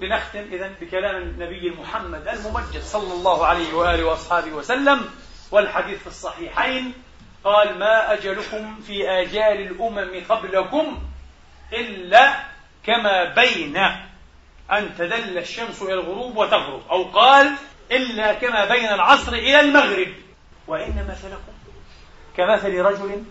[0.00, 5.10] لنختم إذا بكلام النبي المحمد الممجد صلى الله عليه وآله وأصحابه وسلم
[5.50, 6.92] والحديث في الصحيحين.
[7.44, 11.02] قال ما أجلكم في آجال الأمم قبلكم
[11.72, 12.34] إلا
[12.86, 13.78] كما بين
[14.72, 17.54] أن تدل الشمس إلى الغروب وتغرب أو قال
[17.92, 20.14] إلا كما بين العصر إلى المغرب.
[20.66, 21.52] وإن مثلكم
[22.36, 23.24] كمثل رجل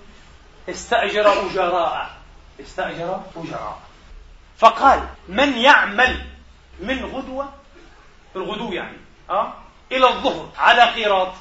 [0.69, 2.09] استأجر أجراء
[2.61, 3.79] استأجر أجراء.
[4.57, 6.25] فقال من يعمل
[6.79, 7.53] من غدوة؟
[8.35, 8.97] الغدو يعني
[9.29, 9.53] أه؟
[9.91, 11.33] إلى الظهر على قيراط.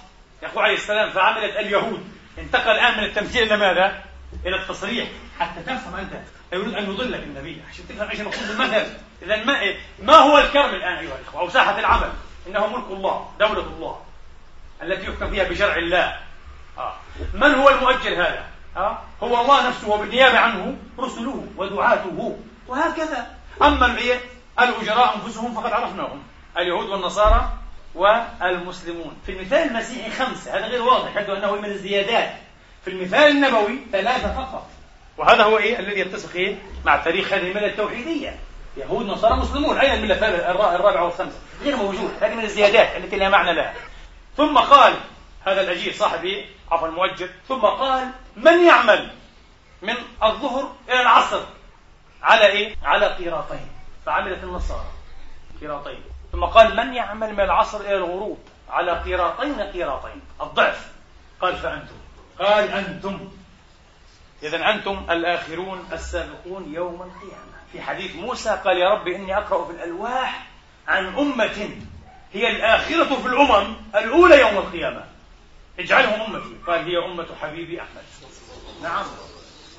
[0.42, 2.08] يقول عليه السلام فعملت اليهود.
[2.38, 4.04] انتقل الآن من التمثيل إلى ماذا؟
[4.46, 5.08] إلى التصريح.
[5.40, 6.12] حتى تفهم أنت
[6.52, 8.86] يريد أن يضلك النبي عشان تفهم إيش المقصود بالمثل
[9.22, 12.10] إذا ما ما هو الكرم الآن أيها الإخوة؟ أو ساحة العمل.
[12.46, 14.00] إنه ملك الله دولة الله
[14.82, 16.16] التي يحكم فيها بشرع الله.
[16.78, 16.94] آه.
[17.34, 18.44] من هو المؤجر هذا؟
[18.76, 22.38] آه؟ هو الله نفسه وبالنيابة عنه رسله ودعاته.
[22.68, 23.26] وهكذا.
[23.62, 23.86] أما
[24.58, 26.22] الأجراء أنفسهم فقد عرفناهم.
[26.58, 27.52] اليهود والنصارى
[27.94, 29.16] والمسلمون.
[29.26, 30.58] في المثال المسيحي خمسة.
[30.58, 31.16] هذا غير واضح.
[31.16, 32.34] يبدو أنه من الزيادات.
[32.84, 34.70] في المثال النبوي ثلاثة فقط.
[35.18, 38.38] وهذا هو إيه الذي يتسق إيه مع تاريخ هذه الملة التوحيدية.
[38.76, 42.10] يهود نصارى مسلمون أين الملة الرابعة والخامسة غير موجود.
[42.20, 43.74] هذه من الزيادات التي لا معنى لها.
[44.36, 44.94] ثم قال
[45.46, 47.28] هذا الأجير صاحب إيه؟ عفوا الموجه.
[47.48, 49.10] ثم قال من يعمل
[49.82, 51.40] من الظهر إلى العصر؟
[52.22, 53.68] على إيه؟ على قيراطين.
[54.06, 54.86] فعملت النصارى
[55.60, 56.00] قيراطين.
[56.32, 58.38] ثم قال من يعمل من العصر إلى الغروب؟
[58.70, 60.22] على قيراطين قيراطين.
[60.42, 60.92] الضعف.
[61.40, 61.96] قال فأنتم.
[62.38, 63.28] قال أنتم.
[64.42, 67.58] إذا أنتم الآخرون السابقون يوم القيامة.
[67.72, 70.46] في حديث موسى قال يا رب إني أقرأ في الألواح
[70.88, 71.70] عن أمة
[72.32, 75.04] هي الآخرة في الأمم الأولى يوم القيامة.
[75.78, 76.54] اجعلهم أمتي.
[76.66, 78.02] قال هي أمة حبيبي أحمد.
[78.82, 79.04] نعم.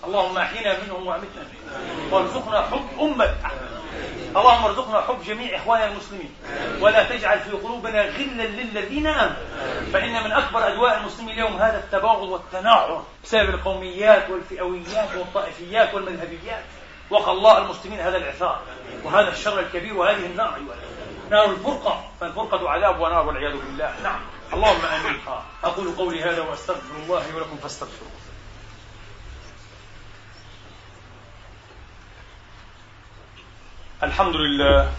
[0.04, 1.48] اللهم أحينا منهم وأمتنا
[2.12, 3.79] وارزقنا حب أمة أحمد.
[4.36, 6.36] اللهم ارزقنا حب جميع إخواننا المسلمين
[6.82, 9.36] ولا تجعل في قلوبنا غلا للذين آمنوا.
[9.94, 16.64] فإن من أكبر أدواء المسلمين اليوم هذا التباغض والتناعر بسبب القوميات والفئويات والطائفيات والمذهبيات.
[17.10, 18.62] وقى الله المسلمين هذا العثار
[19.04, 20.56] وهذا الشر الكبير وهذه النار.
[20.56, 20.76] أيها
[21.30, 23.94] نار الفرقة فالفرقة عذاب ونار والعياذ بالله.
[24.04, 24.20] نعم.
[24.54, 25.22] اللهم آمين.
[25.64, 28.19] أقول قولي هذا وأستغفر الله ولكم فاستغفروه.
[34.04, 34.92] الحمد لله.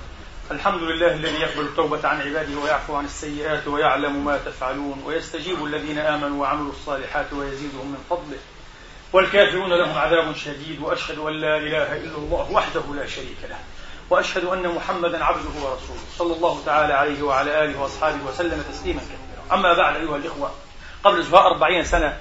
[0.50, 5.98] الحمد لله الذي يقبل التوبة عن عباده ويعفو عن السيئات ويعلم ما تفعلون ويستجيب الذين
[5.98, 8.38] آمنوا وعملوا الصالحات ويزيدهم من فضله.
[9.12, 13.58] والكافرون لهم عذاب شديد وأشهد أن لا إله إلا الله وحده لا شريك له.
[14.10, 19.58] وأشهد أن محمدا عبده ورسوله صلى الله تعالى عليه وعلى آله وأصحابه وسلم تسليما كثيرا.
[19.58, 20.50] أما بعد أيها الإخوة
[21.04, 22.18] قبل أسبوع أربعين سنة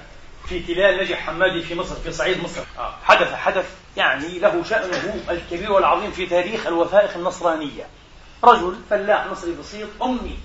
[0.48, 2.62] في تلال نجح حمادي في مصر في صعيد مصر.
[2.78, 2.94] آه.
[3.04, 7.86] حدث حدث يعني له شأنه الكبير والعظيم في تاريخ الوثائق النصرانية.
[8.44, 10.38] رجل فلاح مصري بسيط أمي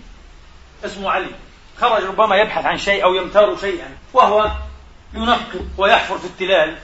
[0.85, 1.31] اسمه علي
[1.77, 4.51] خرج ربما يبحث عن شيء أو يمتار شيئا وهو
[5.13, 6.77] ينقب ويحفر في التلال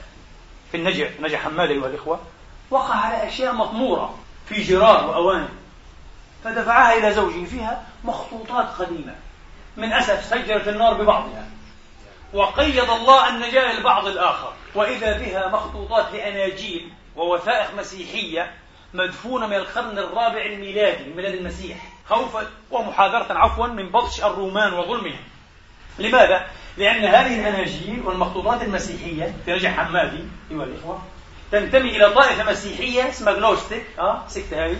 [0.70, 2.20] في النجع نجع حماد أيها الإخوة
[2.70, 5.48] وقع على أشياء مطمورة في جرار وأواني
[6.44, 9.14] فدفعها إلى زوجه فيها مخطوطات قديمة.
[9.76, 11.46] من أسف سجلت النار ببعضها
[12.32, 14.52] وقيض الله النجاة للبعض الآخر.
[14.74, 18.54] وإذا بها مخطوطات لأناجيل ووثائق مسيحية
[18.94, 21.76] مدفونة من القرن الرابع الميلادي من ميلاد المسيح
[22.08, 25.20] خوفا ومحاذرة عفوا من بطش الرومان وظلمهم.
[25.98, 26.46] لماذا؟
[26.76, 31.02] لأن هذه الأناجيل والمخطوطات المسيحية في رجع حمادي أيها الإخوة
[31.52, 34.76] تنتمي إلى طائفة مسيحية اسمها جنوستيك أه سكتة هذه.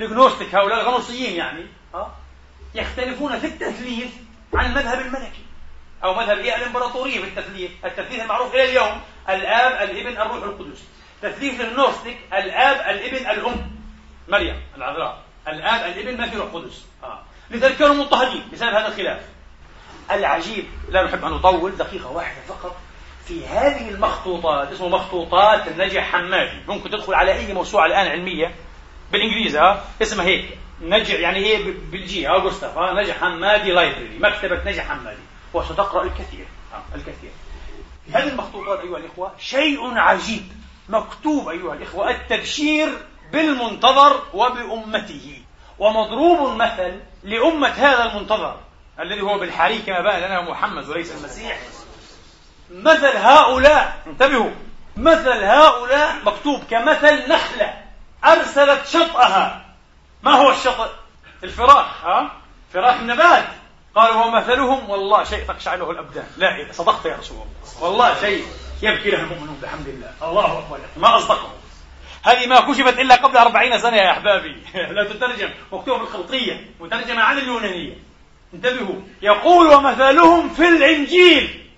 [0.00, 2.10] الجنوستيك هؤلاء الغنوصيين يعني أه
[2.74, 4.10] يختلفون في التثليث
[4.54, 5.42] عن المذهب الملكي
[6.04, 7.70] أو مذهب الإمبراطورية في التثليث.
[7.84, 10.84] التثليث المعروف إلى اليوم الآب الإبن الروح القدس.
[11.22, 13.70] تثليث النوستيك الآب الإبن الأم
[14.28, 15.18] مريم العذراء.
[15.48, 17.22] الآب الإبن ما في روح قدس آه.
[17.50, 19.20] لذلك كانوا مضطهدين بسبب هذا الخلاف.
[20.10, 22.76] العجيب لا نحب أن نطول دقيقة واحدة فقط.
[23.24, 26.58] في هذه المخطوطات اسمه مخطوطات النجح حمادي.
[26.68, 28.54] ممكن تدخل على أي موسوعة الآن علمية
[29.12, 30.58] بالإنجليزي ها اسمها هيك.
[30.82, 35.22] نجح يعني هي بالجي ها جوستاف ها نجح حمادي library مكتبة نجح حمادي.
[35.54, 36.46] وستقرأ الكثير
[36.94, 37.30] الكثير.
[38.12, 40.42] هذه المخطوطات أيها الإخوة؟ شيء عجيب
[40.88, 42.98] مكتوب أيها الإخوة التبشير
[43.32, 45.42] بالمنتظر وبأمته.
[45.78, 48.56] ومضروب مثل لأمة هذا المنتظر
[49.00, 51.58] الذي هو بالحري كما بان لنا محمد وليس المسيح.
[52.70, 54.50] مثل هؤلاء انتبهوا
[54.96, 57.82] مثل هؤلاء مكتوب كمثل نخلة
[58.24, 59.64] أرسلت شطأها.
[60.22, 60.90] ما هو الشطأ؟
[61.44, 62.32] الفراخ ها؟
[62.74, 63.48] فراخ النبات.
[63.94, 66.26] قال ومثلهم والله شيء تخشع له الأبدان.
[66.36, 67.84] لا صدقت يا رسول الله.
[67.84, 68.44] والله شيء
[68.82, 70.12] يبكي له المؤمنون بحمد الله.
[70.22, 71.52] الله أكبر ما أصدقه
[72.22, 74.56] هذه ما كشفت إلا قبل أربعين سنة يا أحبابي.
[74.94, 75.50] لا تترجم.
[75.72, 77.96] مكتوبة بالخلطية مترجمة عن اليونانية.
[78.54, 79.00] انتبهوا.
[79.22, 81.70] يقول ومثلهم في الإنجيل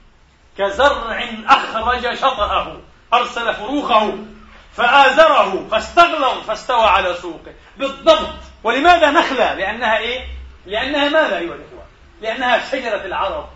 [0.59, 2.81] كزرع أخرج شطأه
[3.13, 4.19] أرسل فروخه
[4.73, 7.55] فآزره فاستغلظ فاستوى على سوقه.
[7.77, 8.35] بالضبط.
[8.65, 10.25] ولماذا نخلة؟ لأنها إيه؟
[10.67, 11.74] لأنها ماذا أيها الإخوة؟
[12.21, 13.49] لأنها شجرة العرب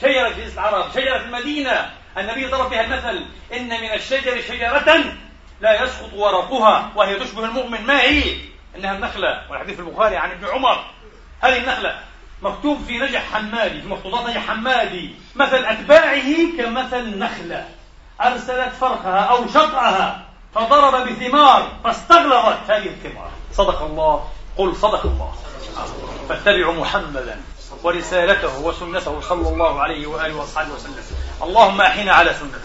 [0.00, 1.90] شجرة جنس العرب شجرة المدينة.
[2.18, 5.04] النبي ضرب بها المثل إن من الشجر شجرة
[5.60, 7.86] لا يسقط ورقها وهي تشبه المؤمن.
[7.86, 8.36] ما هي؟
[8.76, 9.42] إنها النخلة.
[9.50, 10.84] والحديث البخاري عن ابن عمر.
[11.40, 11.98] هذه النخلة
[12.42, 15.14] مكتوب في نجح حمادي في مخطوطات نجح حمادي.
[15.34, 17.68] مثل أتباعه كمثل نخلة.
[18.20, 23.30] أرسلت فرخها أو شطأها فضرب بثمار فاستغلظت هذه الثمار.
[23.52, 24.30] صدق الله.
[24.56, 25.34] قل صدق الله.
[26.28, 27.40] فاتبعوا محمدا.
[27.82, 31.04] ورسالته وسنته صلى الله عليه وآله واصحابه وسلم.
[31.42, 32.58] اللهم أحينا على سنته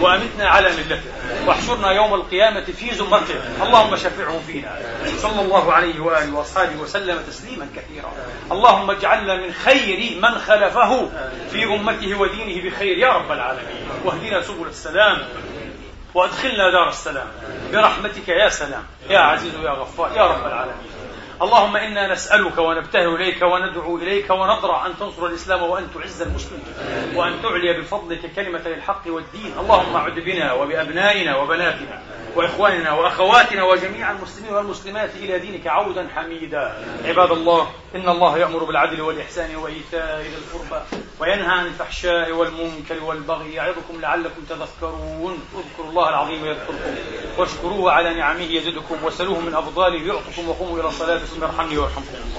[0.00, 1.00] وأمتنا على ملته
[1.46, 4.78] واحشرنا يوم القيامة في زمرته اللهم شفعه فينا
[5.18, 8.12] صلى الله عليه وآله واصحابه وسلم تسليما كثيرا.
[8.52, 11.10] اللهم اجعلنا من خير من خلفه
[11.50, 13.88] في أمته ودينه بخير يا رب العالمين.
[14.04, 15.18] واهدنا سبل السلام
[16.14, 17.26] وأدخلنا دار السلام.
[17.72, 18.84] برحمتك يا سلام.
[19.10, 20.99] يا عزيز يا غفار يا رب العالمين.
[21.42, 26.64] اللهم إنا نسألك ونبتهل إليك وندعو إليك ونضرع أن تنصر الإسلام وأن تعز المسلمين
[27.14, 29.52] وأن تعلي بفضلك كلمة الحق والدين.
[29.60, 32.02] اللهم أعد بنا وبأبنائنا وبناتنا
[32.36, 36.74] وإخواننا وأخواتنا وجميع المسلمين والمسلمات إلى دينك عودا حميدا.
[37.04, 40.84] عباد الله إن الله يأمر بالعدل والإحسان وإيتاء ذي القربى
[41.20, 45.38] وينهى عن الفحشاء والمنكر والبغي يعظكم لعلكم تذكرون.
[45.54, 46.74] اذكروا الله العظيم يذكركم
[47.38, 52.38] واشكروه على نعمه يزدكم وسلوه من أفضاله يعطكم وقوموا إلى الصلاه ثم يرحمني ويرحمكم الله